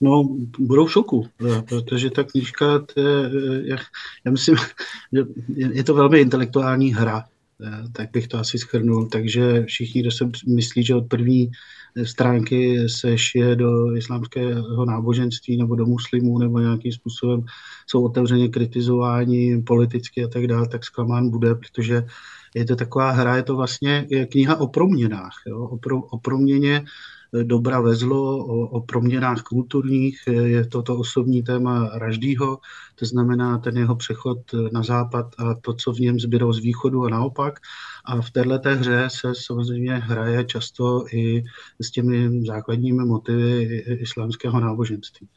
[0.00, 1.28] No, budou v šoku,
[1.68, 3.30] protože ta knížka, to je,
[3.72, 3.76] eh,
[4.24, 4.56] já myslím,
[5.56, 7.24] je to velmi intelektuální hra,
[7.92, 9.06] tak bych to asi schrnul.
[9.06, 11.50] Takže všichni, kdo se myslí, že od první
[12.04, 17.44] stránky se šije do islámského náboženství nebo do muslimů nebo nějakým způsobem
[17.86, 22.06] jsou otevřeně kritizováni politicky a tak dále, tak zklamán bude, protože
[22.54, 25.58] je to taková hra, je to vlastně kniha o proměnách, jo?
[25.60, 26.84] O, pro, o proměně
[27.42, 32.58] dobra ve zlo, o, o proměnách kulturních, je to to osobní téma Raždýho,
[32.94, 34.38] to znamená ten jeho přechod
[34.72, 37.60] na západ a to, co v něm zbydou z východu a naopak.
[38.06, 41.44] A v této hře se samozřejmě hraje často i
[41.80, 43.62] s těmi základními motivy
[44.00, 45.28] islámského náboženství.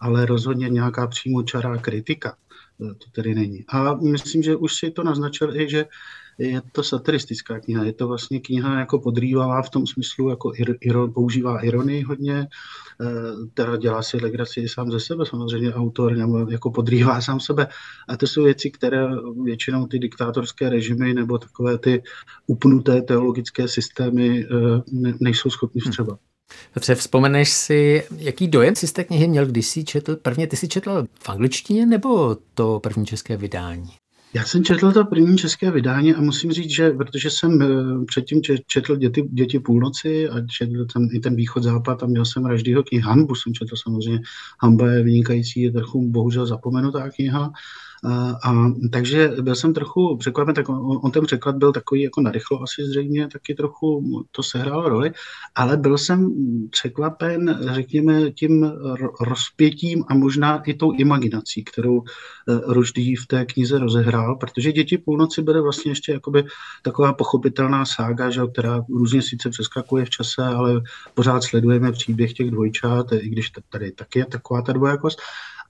[0.00, 2.36] Ale rozhodně nějaká přímočará kritika
[2.78, 3.64] to tedy není.
[3.68, 5.86] A myslím, že už si to naznačil i, že
[6.38, 7.84] je to satiristická kniha.
[7.84, 10.78] Je to vlastně kniha jako podrývavá v tom smyslu, jako ir,
[11.14, 12.46] používá ironii hodně,
[13.00, 13.06] eh,
[13.54, 17.66] teda dělá si legraci sám ze sebe, samozřejmě autor, nebo jako podrývá sám sebe.
[18.08, 19.06] A to jsou věci, které
[19.44, 22.02] většinou ty diktátorské režimy nebo takové ty
[22.46, 24.48] upnuté teologické systémy eh,
[25.20, 25.84] nejsou schopni hm.
[25.84, 26.18] vstřebat.
[26.74, 30.46] Dobře, vzpomeneš si, jaký dojem si z té knihy měl, když jsi četl prvně?
[30.46, 33.90] Ty jsi četl v angličtině nebo to první české vydání?
[34.34, 38.40] Já jsem četl to první české vydání a musím říct, že protože jsem eh, předtím
[38.66, 43.02] četl Děti, děti půlnoci a četl tam i ten východ-západ a měl jsem Raždýho knihy
[43.02, 44.20] Hanbu, jsem četl samozřejmě.
[44.62, 47.52] Hamba je vynikající, je trochu bohužel zapomenutá kniha,
[48.44, 52.62] a, takže byl jsem trochu překvapen, tak on, on ten překlad byl takový jako narychlo
[52.62, 55.12] asi zřejmě, taky trochu to sehrálo roli,
[55.54, 56.34] ale byl jsem
[56.70, 58.72] překvapen, řekněme, tím
[59.20, 64.98] rozpětím a možná i tou imaginací, kterou eh, Ruždý v té knize rozehrál, protože Děti
[64.98, 66.44] půlnoci byly vlastně ještě jakoby
[66.82, 70.82] taková pochopitelná sága, že, která různě sice přeskakuje v čase, ale
[71.14, 75.18] pořád sledujeme příběh těch dvojčat, i když tady taky je taková ta dvojakost.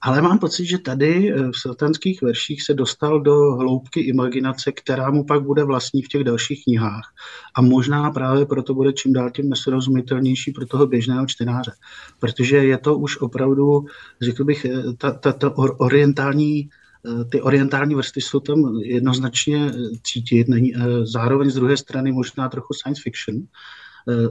[0.01, 5.11] Ale mám pocit, že tady eh, v satanských verších se dostal do hloubky imaginace, která
[5.11, 7.13] mu pak bude vlastní v těch dalších knihách.
[7.55, 11.71] A možná právě proto bude čím dál tím nesrozumitelnější pro toho běžného čtenáře.
[12.19, 13.85] Protože je to už opravdu,
[14.21, 16.69] řekl bych, eh, ta, ta, ta orientální
[17.05, 19.71] eh, ty orientální vrsty jsou tam jednoznačně
[20.03, 23.35] cítit, není, zároveň z druhé strany možná trochu science fiction,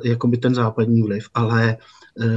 [0.04, 1.76] jako by ten západní vliv, ale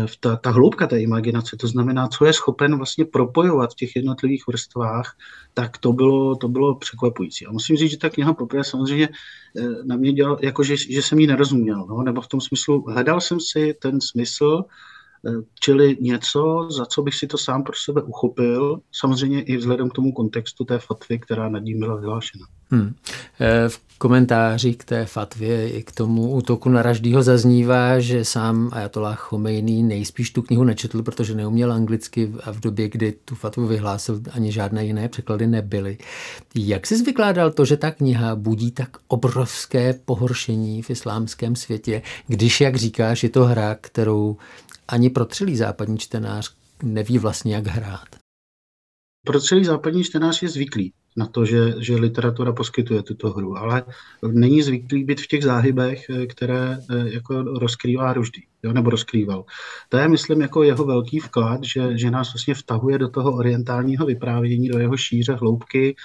[0.05, 3.95] v ta, ta hloubka té imaginace, to znamená, co je schopen vlastně propojovat v těch
[3.95, 5.17] jednotlivých vrstvách,
[5.53, 7.45] tak to bylo, to bylo překvapující.
[7.45, 9.09] A musím říct, že ta kniha poprvé samozřejmě
[9.57, 12.03] eh, na mě dělal, jako že, že jsem ji nerozuměl, no?
[12.03, 14.90] nebo v tom smyslu hledal jsem si ten smysl, eh,
[15.59, 19.93] čili něco, za co bych si to sám pro sebe uchopil, samozřejmě i vzhledem k
[19.93, 22.45] tomu kontextu té fatvy, která nad ním byla vyhlášena.
[22.71, 22.93] Hmm.
[23.67, 29.19] V komentáři k té fatvě i k tomu útoku na Raždýho zaznívá, že sám Ayatollah
[29.19, 34.21] Chomejný nejspíš tu knihu nečetl, protože neuměl anglicky a v době, kdy tu fatvu vyhlásil,
[34.31, 35.97] ani žádné jiné překlady nebyly.
[36.55, 42.61] Jak jsi vykládal to, že ta kniha budí tak obrovské pohoršení v islámském světě, když,
[42.61, 44.37] jak říkáš, je to hra, kterou
[44.91, 48.07] ani pro celý západní čtenář neví vlastně, jak hrát?
[49.25, 53.83] Pro celý západní čtenář je zvyklý na to, že, že literatura poskytuje tuto hru, ale
[54.27, 59.45] není zvyklý být v těch záhybech, eh, které eh, jako rozkrývá Ruždý, jo, nebo rozkrýval.
[59.89, 64.05] To je, myslím, jako jeho velký vklad, že, že nás vlastně vtahuje do toho orientálního
[64.05, 65.95] vyprávění, do jeho šíře, hloubky,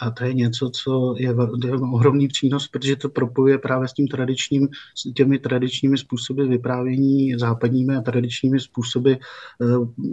[0.00, 1.34] a to je něco, co je
[1.92, 7.96] ohromný přínos, protože to propojuje právě s tím tradičním, s těmi tradičními způsoby vyprávění západními
[7.96, 9.18] a tradičními způsoby eh,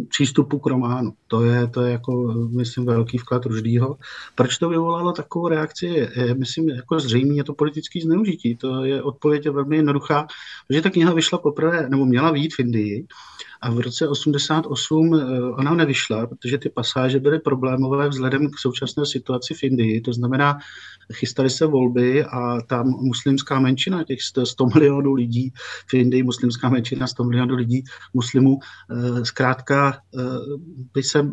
[0.09, 1.13] přístupu k románu.
[1.27, 3.97] To je, to je jako, myslím, velký vklad Ruždýho.
[4.35, 6.09] Proč to vyvolalo takovou reakci?
[6.37, 8.55] Myslím, jako zřejmě je to politický zneužití.
[8.55, 10.27] To je odpověď je velmi jednoduchá,
[10.67, 13.07] protože ta kniha vyšla poprvé, nebo měla výjít v Indii
[13.61, 19.05] a v roce 88 eh, ona nevyšla, protože ty pasáže byly problémové vzhledem k současné
[19.05, 20.01] situaci v Indii.
[20.01, 20.57] To znamená,
[21.13, 25.53] chystaly se volby a tam muslimská menšina, těch 100 milionů lidí
[25.89, 28.59] v Indii, muslimská menšina 100 milionů lidí, muslimů,
[28.91, 30.21] eh, zkrátka eh,
[30.93, 31.27] by se,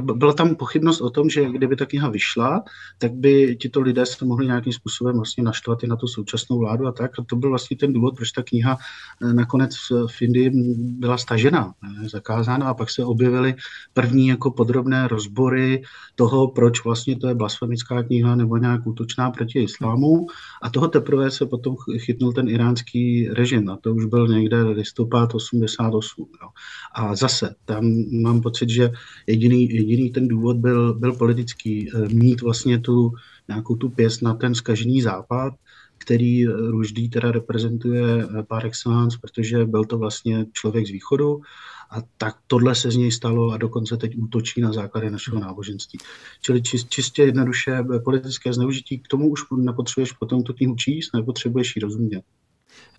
[0.00, 2.62] byla tam pochybnost o tom, že kdyby ta kniha vyšla,
[2.98, 6.86] tak by tito lidé se mohli nějakým způsobem vlastně naštvat i na tu současnou vládu
[6.86, 7.18] a tak.
[7.18, 8.78] A to byl vlastně ten důvod, proč ta kniha
[9.32, 11.72] nakonec v Indii byla stažena
[12.12, 13.54] zakázána a pak se objevily
[13.94, 15.82] první jako podrobné rozbory
[16.14, 20.26] toho, proč vlastně to je blasfemická kniha nebo nějak útočná proti islámu
[20.62, 25.34] a toho teprve se potom chytnul ten iránský režim a to už byl někde listopad
[25.34, 26.26] 88.
[26.42, 26.48] Jo.
[26.94, 27.84] A zase, tam
[28.22, 28.90] mám pocit, že
[29.26, 33.12] jediný, jediný ten důvod byl, byl politický, eh, mít vlastně tu
[33.48, 35.54] nějakou tu pěst na ten skažený západ,
[35.98, 41.40] který Ruždý teda reprezentuje eh, par excellence, protože byl to vlastně člověk z východu
[41.90, 45.98] a tak tohle se z něj stalo a dokonce teď útočí na základy našeho náboženství.
[46.40, 51.76] Čili čistě jednoduše eh, politické zneužití, k tomu už nepotřebuješ potom tu knihu číst, nepotřebuješ
[51.76, 52.22] ji rozumět.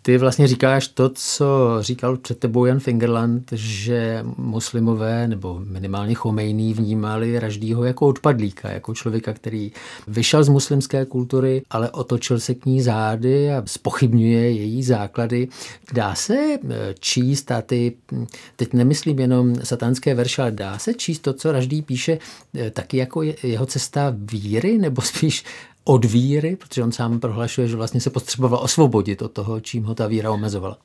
[0.07, 6.73] Ty vlastně říkáš to, co říkal před tebou Jan Fingerland, že muslimové nebo minimálně Chomejný
[6.73, 9.71] vnímali Raždýho jako odpadlíka, jako člověka, který
[10.07, 15.47] vyšel z muslimské kultury, ale otočil se k ní zády a spochybňuje její základy.
[15.93, 20.93] Dá se eh, číst a ty, hm, teď nemyslím jenom satanské verše, ale dá se
[20.93, 22.17] číst to, co Raždý píše,
[22.55, 25.43] eh, taky jako jeho cesta víry, nebo spíš
[25.87, 29.95] od víry, protože on sám prohlašuje, že vlastně se potřeboval osvobodit od toho, čím ho
[29.95, 30.77] ta víra omezovala.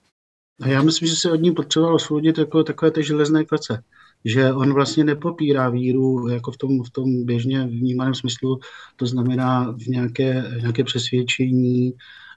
[0.63, 3.83] A já myslím, že se od ní potřeboval osvobodit jako takové ty železné klece.
[4.25, 8.59] Že on vlastně nepopírá víru jako v tom, v tom běžně vnímaném smyslu,
[8.97, 11.93] to znamená v nějaké, nějaké přesvědčení,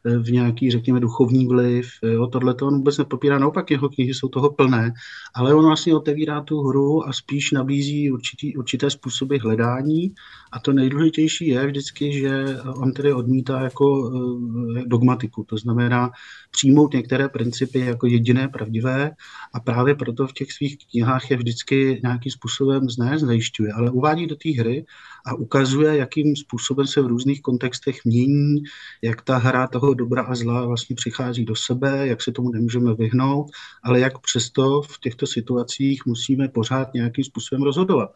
[0.05, 1.89] v nějaký, řekněme, duchovní vliv.
[2.03, 4.93] Jo, tohle to on vůbec nepopírá, naopak jeho knihy jsou toho plné,
[5.35, 10.13] ale on vlastně otevírá tu hru a spíš nabízí určitý, určité způsoby hledání
[10.51, 16.11] a to nejdůležitější je vždycky, že on tedy odmítá jako eh, dogmatiku, to znamená
[16.55, 19.11] přijmout některé principy jako jediné pravdivé
[19.53, 24.27] a právě proto v těch svých knihách je vždycky nějakým způsobem zne, zajišťuje, ale uvádí
[24.27, 24.85] do té hry
[25.25, 28.63] a ukazuje, jakým způsobem se v různých kontextech mění,
[29.01, 32.95] jak ta hra toho dobra a zla vlastně přichází do sebe, jak se tomu nemůžeme
[32.95, 33.47] vyhnout,
[33.83, 38.09] ale jak přesto v těchto situacích musíme pořád nějakým způsobem rozhodovat.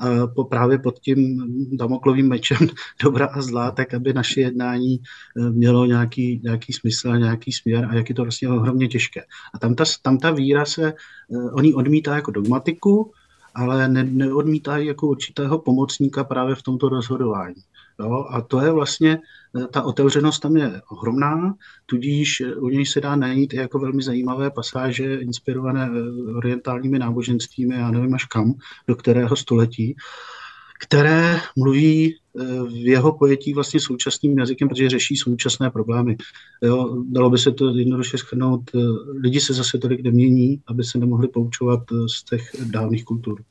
[0.00, 1.18] A po, právě pod tím
[1.72, 2.68] damoklovým mečem
[3.02, 7.83] dobra a zla, tak aby naše jednání eh, mělo nějaký, nějaký smysl a nějaký směr
[7.86, 9.20] a jak je to vlastně ohromně těžké.
[9.54, 13.12] A tam ta, tam ta víra se, eh, oni odmítá jako dogmatiku,
[13.54, 17.62] ale ne, neodmítají jako určitého pomocníka právě v tomto rozhodování.
[18.00, 18.26] Jo?
[18.30, 19.18] A to je vlastně,
[19.58, 21.54] eh, ta otevřenost tam je ohromná,
[21.86, 25.90] tudíž u něj se dá najít jako velmi zajímavé pasáže inspirované
[26.36, 28.54] orientálními náboženstvími, já nevím až kam,
[28.88, 29.96] do kterého století
[30.84, 32.23] které mluví eh,
[32.66, 36.16] v jeho pojetí vlastně současným jazykem, protože řeší současné problémy.
[36.62, 38.70] Jo, dalo by se to jednoduše schrnout.
[38.74, 38.78] Eh,
[39.22, 43.42] lidi se zase tolik nemění, aby se nemohli poučovat eh, z těch dávných kultur.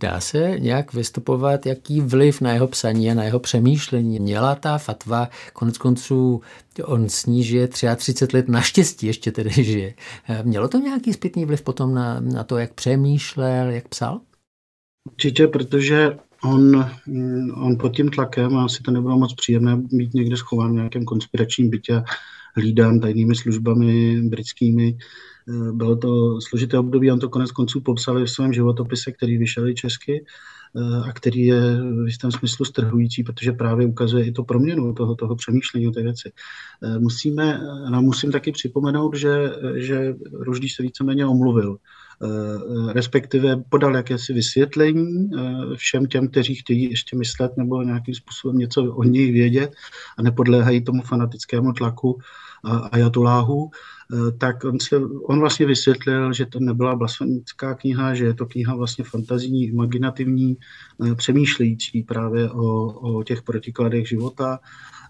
[0.00, 4.78] Dá se nějak vystupovat, jaký vliv na jeho psaní a na jeho přemýšlení měla ta
[4.78, 5.28] fatva?
[5.52, 6.40] Konec konců
[6.84, 9.94] on s ní žije 33 let, naštěstí ještě tedy žije.
[10.42, 14.20] Mělo to nějaký zpětný vliv potom na, na to, jak přemýšlel, jak psal?
[15.10, 20.36] Určitě, protože on, mm, on pod tím tlakem, asi to nebylo moc příjemné být někde
[20.36, 22.02] schován v nějakém konspiračním bytě,
[22.56, 24.98] hlídán tajnými službami britskými.
[25.48, 29.68] Eh, bylo to složité období, on to konec konců popsal v svém životopise, který vyšel
[29.68, 30.24] i česky.
[31.08, 35.36] a který je v jistém smyslu strhující, protože právě ukazuje i to proměnu toho, toho
[35.36, 36.32] přemýšlení o té věci.
[36.98, 41.78] Musíme, no musím taky připomenout, že, že Ruždý se víceméně omluvil
[42.92, 45.30] respektive podal jakési vysvětlení
[45.76, 49.72] všem těm, kteří chtějí ještě myslet nebo nějakým způsobem něco o něj vědět
[50.18, 52.98] a nepodléhají tomu fanatickému tlaku eh,
[54.38, 58.76] tak on, se, on vlastně vysvětlil, že to nebyla blasfemická kniha, že je to kniha
[58.76, 60.56] vlastně fantazijní, imaginativní,
[61.06, 64.58] eh, přemýšlející právě o, o těch protikladech života,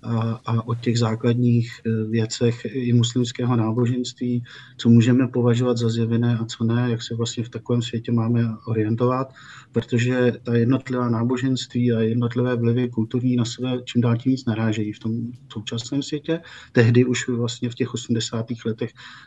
[0.04, 4.44] a, a o těch základních e, věcech i muslimského náboženství,
[4.76, 8.40] co můžeme považovat za zjevené a co ne, jak se vlastně v takovém světě máme
[8.66, 9.34] orientovat,
[9.72, 14.92] protože ta jednotlivá náboženství a jednotlivé vlivy kulturní na sebe čím dál tím víc narážejí
[14.92, 15.12] v tom
[15.52, 16.40] současném světě.
[16.72, 18.46] Tehdy už vlastně v těch 80.
[18.66, 18.83] letech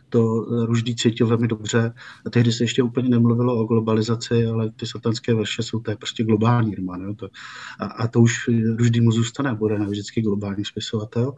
[0.10, 1.94] to Ruždý cítil velmi dobře
[2.26, 5.98] a tehdy se ještě úplně nemluvilo o globalizaci, ale ty satanské verše jsou to je
[5.98, 7.02] prostě globální román.
[7.02, 7.14] Jo?
[7.14, 7.30] To,
[7.80, 11.34] a, a to už Ruždý mu zůstane, bude vždycky globální spisovatel,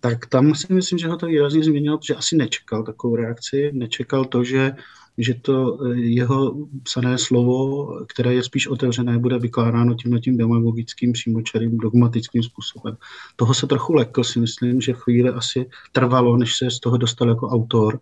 [0.00, 4.24] tak tam si myslím, že ho to výrazně změnilo, protože asi nečekal takovou reakci, nečekal
[4.24, 4.72] to, že
[5.18, 11.12] že to eh, jeho psané slovo, které je spíš otevřené, bude vykládáno tímhle tím demagogickým,
[11.12, 12.96] přímočarým, dogmatickým způsobem.
[13.36, 17.28] Toho se trochu lekl, si myslím, že chvíli asi trvalo, než se z toho dostal
[17.28, 18.00] jako autor,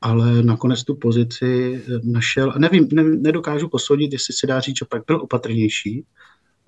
[0.00, 2.54] ale nakonec tu pozici eh, našel.
[2.58, 6.04] Nevím, ne, nedokážu posoudit, jestli se dá říct, že pak byl opatrnější,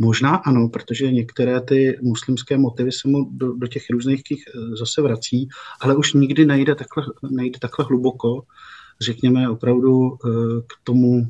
[0.03, 5.03] Možná ano, protože některé ty muslimské motivy se mu do, do těch různých eh, zase
[5.03, 5.49] vrací,
[5.80, 8.43] ale už nikdy nejde takhle, nejde takhle hluboko,
[9.03, 10.29] řekněme opravdu eh,
[10.61, 11.27] k tomu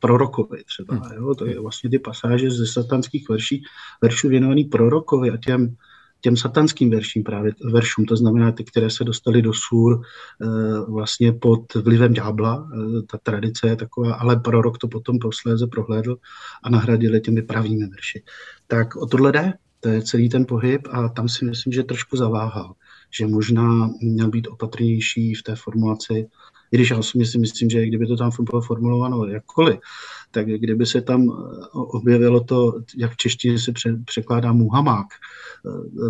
[0.00, 0.94] prorokovi třeba.
[0.94, 1.16] Hmm.
[1.16, 1.34] Jo?
[1.34, 3.62] To je vlastně ty pasáže ze satanských verší,
[4.02, 5.76] veršů věnovaný prorokovi a těm
[6.24, 10.46] těm satanským verším právě, veršům, to znamená ty, které se dostaly do sůr eh,
[10.88, 16.16] vlastně pod vlivem ďábla, eh, ta tradice je taková, ale prorok to potom posléze prohlédl
[16.62, 18.22] a nahradili těmi pravými verši.
[18.66, 22.16] Tak o tohle jde, to je celý ten pohyb a tam si myslím, že trošku
[22.16, 22.72] zaváhal,
[23.18, 26.26] že možná měl být opatrnější v té formulaci,
[26.74, 29.78] i když já si myslím, že kdyby to tam bylo formulováno jakkoliv,
[30.30, 31.28] tak kdyby se tam
[31.72, 33.72] objevilo to, jak v češtině se
[34.04, 35.06] překládá muhamák,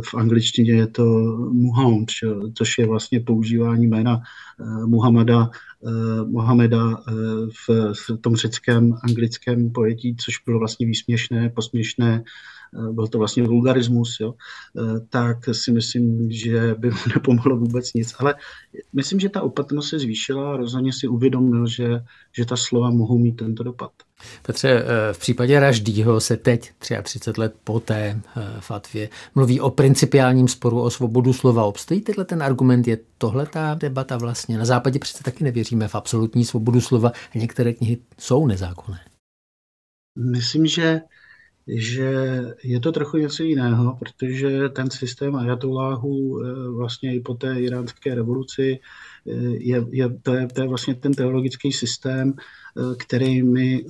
[0.05, 1.05] v angličtině je to
[1.53, 2.09] Muhammad,
[2.55, 5.51] což je vlastně používání jména eh, Muhammada,
[5.87, 7.13] eh, Mohameda eh,
[7.69, 12.25] v tom řeckém anglickém pojetí, což bylo vlastně výsměšné, posměšné,
[12.93, 14.35] byl to vlastně vulgarismus, jo,
[15.09, 18.15] tak si myslím, že by mu nepomohlo vůbec nic.
[18.19, 18.35] Ale
[18.93, 22.01] myslím, že ta opatrnost se zvýšila a rozhodně si uvědomil, že,
[22.33, 23.91] že ta slova mohou mít tento dopad.
[24.43, 29.71] Petře, eh, v případě Raždýho se teď, 33 let po té eh, fatvě, mluví o
[29.71, 31.65] principiálním sporu o svobodu slova.
[31.65, 32.89] Obstojí tenhle ten argument?
[32.89, 34.59] Je tohle ta debata vlastně?
[34.59, 39.01] Na západě přece taky nevěříme v absolutní svobodu slova a některé knihy jsou nezákonné.
[40.19, 41.01] Myslím, že
[41.67, 47.61] že je to trochu něco jiného, protože ten systém ajatolláhů eh, vlastně i po té
[47.61, 48.81] iránské revoluci
[49.59, 53.85] je, je, to, je, to je vlastně ten teologický systém, eh, který my,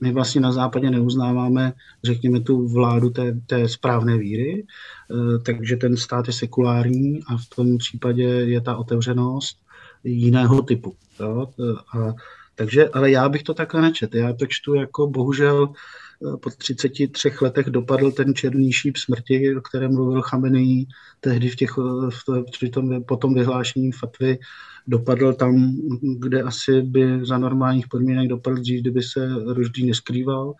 [0.00, 1.72] my vlastně na západě neuznáváme,
[2.04, 7.46] řekněme, tu vládu té, té správné víry, eh, takže ten stát je sekulární a v
[7.56, 9.58] tom případě je ta otevřenost
[10.04, 10.96] jiného typu.
[11.20, 11.46] Jo?
[11.94, 12.14] A,
[12.54, 14.14] takže, ale já bych to takhle nečet.
[14.14, 16.07] Já to čtu jako bohužel Eh,
[16.40, 20.86] po 33 letech dopadl ten černý šíp smrti, o kterém mluvil Chamenei
[21.20, 24.38] tehdy v těch, eh, v, při tom, po tom vyhlášení fatvy,
[24.86, 25.76] dopadl tam,
[26.18, 30.54] kde asi by za normálních podmínek dopadl dřív, kdyby se Ruždý neskrýval.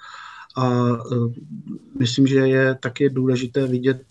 [0.56, 1.32] A uh,
[1.98, 4.02] myslím, že je taky důležité vidět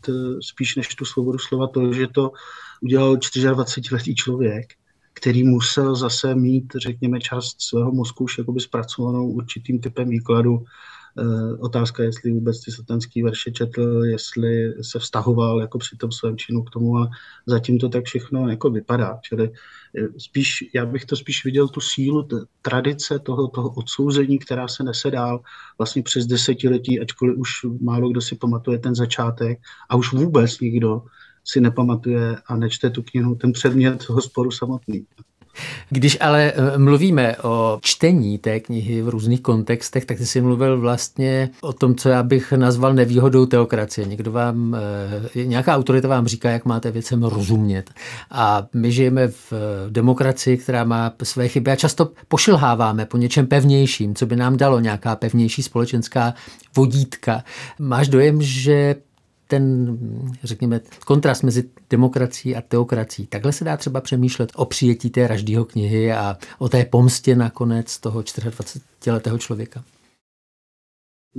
[0.42, 2.32] spíš než tu svobodu slova to, že to
[2.82, 4.74] udělal 24-letý člověk,
[5.14, 10.97] který musel zase mít, řekněme, část svého mozku už jakoby zpracovanou určitým typem výkladu Eh,
[11.60, 16.64] otázka, jestli vůbec ty satanský verše četl, jestli se vztahoval jako při tom svém činu
[16.64, 17.10] k tomu, ale
[17.46, 19.20] zatím to tak všechno jako vypadá.
[19.22, 19.52] Čili
[19.98, 22.28] eh, spíš, já bych to spíš viděl tu sílu
[22.62, 25.42] tradice toho, toho odsouzení, která se nese dál
[25.78, 27.50] vlastně přes desetiletí, ačkoliv už
[27.82, 29.60] málo kdo si pamatuje ten začátek
[29.90, 31.02] a už vůbec nikdo
[31.44, 35.06] si nepamatuje a nečte tu knihu, ten předmět toho sporu samotný.
[35.90, 40.80] Když ale eh, mluvíme o čtení té knihy v různých kontextech, tak ty jsi mluvil
[40.80, 44.08] vlastně o tom, co já bych nazval nevýhodou teokracie.
[44.08, 44.76] Někdo vám,
[45.36, 47.92] eh, nějaká autorita vám říká, jak máte věcem rozumět.
[48.32, 49.58] A my žijeme v eh,
[49.90, 54.80] demokracii, která má své chyby a často pošilháváme po něčem pevnějším, co by nám dalo
[54.80, 56.34] nějaká pevnější společenská
[56.76, 57.44] vodítka.
[57.80, 58.96] Máš dojem, že
[59.48, 59.98] ten,
[60.44, 63.28] řekněme, kontrast mezi demokracií a teokracií.
[63.28, 67.98] Takhle se dá třeba přemýšlet o přijetí té Raždýho knihy a o té pomstě nakonec
[67.98, 69.84] toho 24-letého člověka.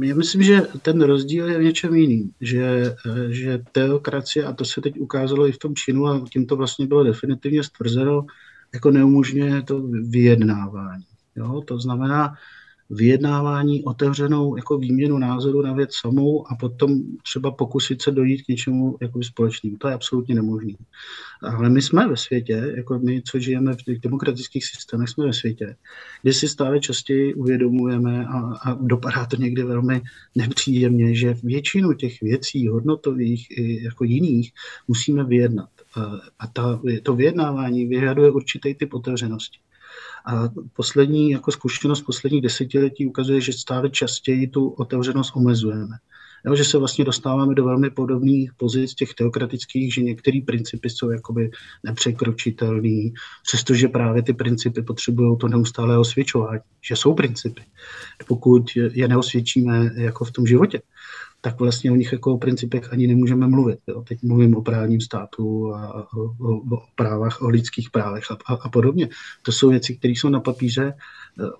[0.03, 2.95] Já myslím, že ten rozdíl je v něčem jiným, že,
[3.29, 6.87] že teokracie, a to se teď ukázalo i v tom činu a tím to vlastně
[6.87, 8.27] bylo definitivně stvrzeno,
[8.75, 11.05] jako neumožňuje to vyjednávání.
[11.37, 11.63] Jo?
[11.67, 12.35] To znamená,
[12.91, 18.49] vyjednávání, otevřenou jako výměnu názoru na věc samou a potom třeba pokusit se dojít k
[18.49, 19.77] něčemu jako společnému.
[19.77, 20.73] To je absolutně nemožné.
[21.43, 25.33] Ale my jsme ve světě, jako my, co žijeme v těch demokratických systémech, jsme ve
[25.33, 25.77] světě,
[26.23, 30.03] kde si stále častěji uvědomujeme a, a dopadá to někdy velmi
[30.35, 34.53] nepříjemně, že většinu těch věcí hodnotových i jako jiných
[34.89, 35.71] musíme vyjednat.
[36.39, 39.59] A ta, to vyjednávání vyžaduje určitý typ otevřenosti.
[40.29, 45.97] A poslední jako zkušenost posledních desetiletí ukazuje, že stále častěji tu otevřenost omezujeme.
[46.47, 51.11] Jo, že se vlastně dostáváme do velmi podobných pozic těch teokratických, že některé principy jsou
[51.11, 51.51] jakoby
[51.85, 53.11] nepřekročitelné,
[53.47, 57.63] přestože právě ty principy potřebují to neustále osvědčování, že jsou principy,
[58.29, 60.83] pokud je neosvědčíme jako v tom životě
[61.41, 63.79] tak vlastně o nich jako o principech ani nemůžeme mluvit.
[63.87, 64.03] Jo.
[64.09, 68.55] Teď mluvím o právním státu a o, o, o právách, o lidských právech a, a,
[68.55, 69.09] a podobně.
[69.43, 70.95] To jsou věci, které jsou na papíře e,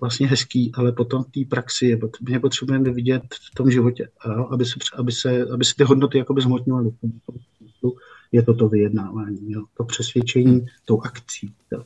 [0.01, 1.99] vlastně hezký, ale potom v té praxi je,
[2.29, 6.17] my potřebujeme vidět v tom životě, jo, aby, se, aby, se, aby se ty hodnoty
[6.17, 6.91] jakoby zhmotňovaly.
[8.31, 11.53] Je to to vyjednávání, jo, to přesvědčení tou akcí.
[11.71, 11.83] Jo.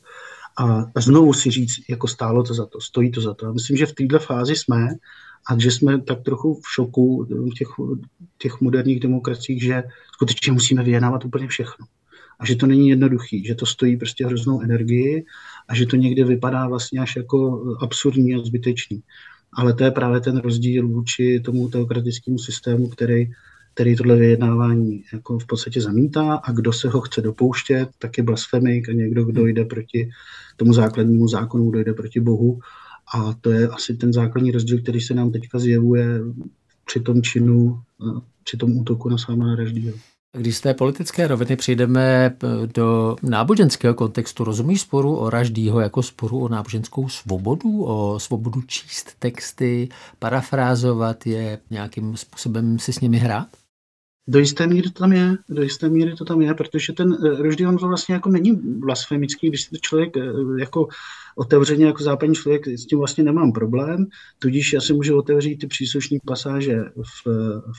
[0.57, 3.53] A, a znovu si říct, jako stálo to za to, stojí to za to.
[3.53, 4.87] Myslím, že v této fázi jsme
[5.49, 7.67] a že jsme tak trochu v šoku v těch,
[8.37, 9.83] těch moderních demokraciích, že
[10.13, 11.85] skutečně musíme vyjednávat úplně všechno.
[12.39, 15.25] A že to není jednoduchý, že to stojí prostě hroznou energii
[15.67, 19.01] a že to někde vypadá vlastně až jako absurdní a zbytečný.
[19.53, 23.31] Ale to je právě ten rozdíl vůči tomu teokratickému systému, který,
[23.73, 28.23] který tohle vyjednávání jako v podstatě zamítá a kdo se ho chce dopouštět, tak je
[28.23, 30.09] blasfemik a někdo, kdo jde proti
[30.57, 32.59] tomu základnímu zákonu, kdo jde proti Bohu
[33.13, 36.19] a to je asi ten základní rozdíl, který se nám teďka zjevuje
[36.85, 37.81] při tom činu,
[38.43, 39.97] při tom útoku na Salmana Raždího.
[40.37, 42.35] Když z té politické roviny přijdeme
[42.75, 49.15] do náboženského kontextu, rozumíš sporu o Raždýho jako sporu o náboženskou svobodu, o svobodu číst
[49.19, 49.89] texty,
[50.19, 53.47] parafrázovat je, nějakým způsobem si s nimi hrát?
[54.27, 57.65] Do jisté míry to tam je, do jisté míry to tam je, protože ten Raždý
[57.65, 60.21] on to vlastně jako není blasfemický, když to člověk eh,
[60.59, 60.87] jako
[61.35, 64.05] otevřeně jako západní člověk s tím vlastně nemám problém,
[64.39, 67.27] tudíž já si můžu otevřít ty příslušné pasáže v,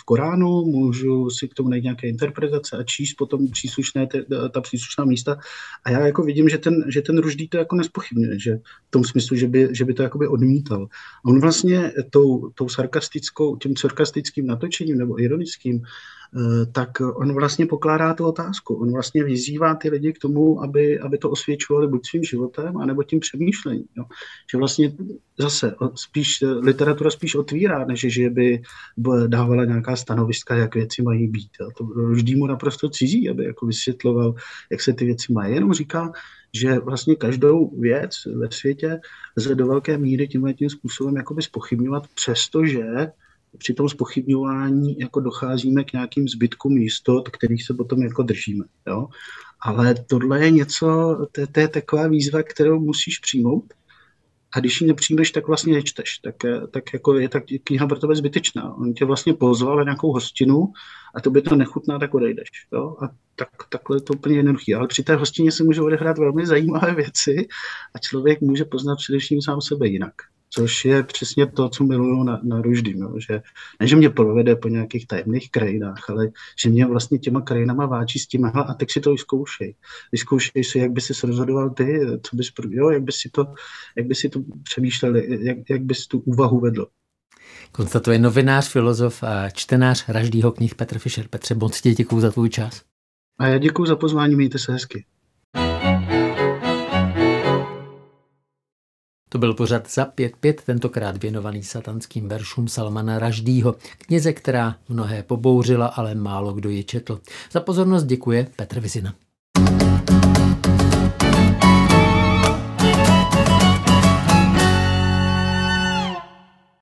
[0.00, 4.60] v Koránu, můžu si k tomu najít nějaké interpretace a číst potom příslušné, ta, ta
[4.60, 5.36] příslušná místa
[5.84, 8.56] a já jako vidím, že ten, že ten Ruždý to jako nespochybňuje, že
[8.88, 10.88] v tom smyslu, že by, že by to jakoby odmítal.
[11.24, 15.82] A on vlastně tou, tou sarkastickou, tím sarkastickým natočením nebo ironickým
[16.36, 18.74] Eh, tak on vlastně pokládá tu otázku.
[18.74, 23.02] On vlastně vyzývá ty lidi k tomu, aby, aby to osvědčovali buď svým životem, anebo
[23.02, 23.43] tím přemýšlením.
[23.96, 24.04] Jo.
[24.52, 24.92] Že vlastně
[25.38, 28.62] zase spíš literatura spíš otvírá, než že by
[29.26, 31.50] dávala nějaká stanoviska, jak věci mají být.
[31.60, 31.68] Jo.
[31.76, 34.34] To vždy mu naprosto cizí, aby jako vysvětloval,
[34.72, 35.54] jak se ty věci mají.
[35.54, 36.12] Jenom říká,
[36.54, 39.00] že vlastně každou věc ve světě
[39.36, 42.84] lze do velké míry tímhle tím způsobem jakoby spochybňovat, přestože
[43.58, 48.64] při tom spochybňování jako docházíme k nějakým zbytkům jistot, kterých se potom jako držíme.
[48.86, 49.06] Jo?
[49.60, 53.64] Ale tohle je něco, to, to je taková výzva, kterou musíš přijmout.
[54.56, 56.18] A když ji nepřijmeš, tak vlastně nečteš.
[56.18, 56.34] Tak,
[56.70, 58.74] tak jako je tak kniha pro tebe zbytečná.
[58.74, 60.72] On tě vlastně pozval na nějakou hostinu
[61.14, 62.48] a to by to nechutná, tak odejdeš.
[62.72, 62.96] Jo?
[63.02, 64.74] A tak, takhle je to úplně jednoduché.
[64.74, 67.48] Ale při té hostině se může odehrát velmi zajímavé věci
[67.94, 70.14] a člověk může poznat především sám sebe jinak
[70.54, 73.42] což je přesně to, co miluju na, na Ruždým, jo, že
[73.80, 76.28] ne, že mě provede po nějakých tajemných krajinách, ale
[76.62, 79.74] že mě vlastně těma krajinama váčí s tím, a teď si to vyzkoušej.
[80.12, 83.46] Vyzkoušej si, jak by si rozhodoval ty, co bys, jo, jak by si to,
[83.96, 86.86] jak by si to přemýšlel, jak, jak bys tu úvahu vedl.
[87.72, 91.28] Konstatuje novinář, filozof a čtenář Raždýho knih Petr Fischer.
[91.28, 92.82] Petře, moc ti děkuju za tvůj čas.
[93.38, 95.04] A já děkuji za pozvání, mějte se hezky.
[99.34, 105.86] To byl pořad za 5-5, tentokrát věnovaný satanským veršům Salmana Raždýho, knize, která mnohé pobouřila,
[105.86, 107.20] ale málo kdo je četl.
[107.52, 109.14] Za pozornost děkuje Petr Vizina.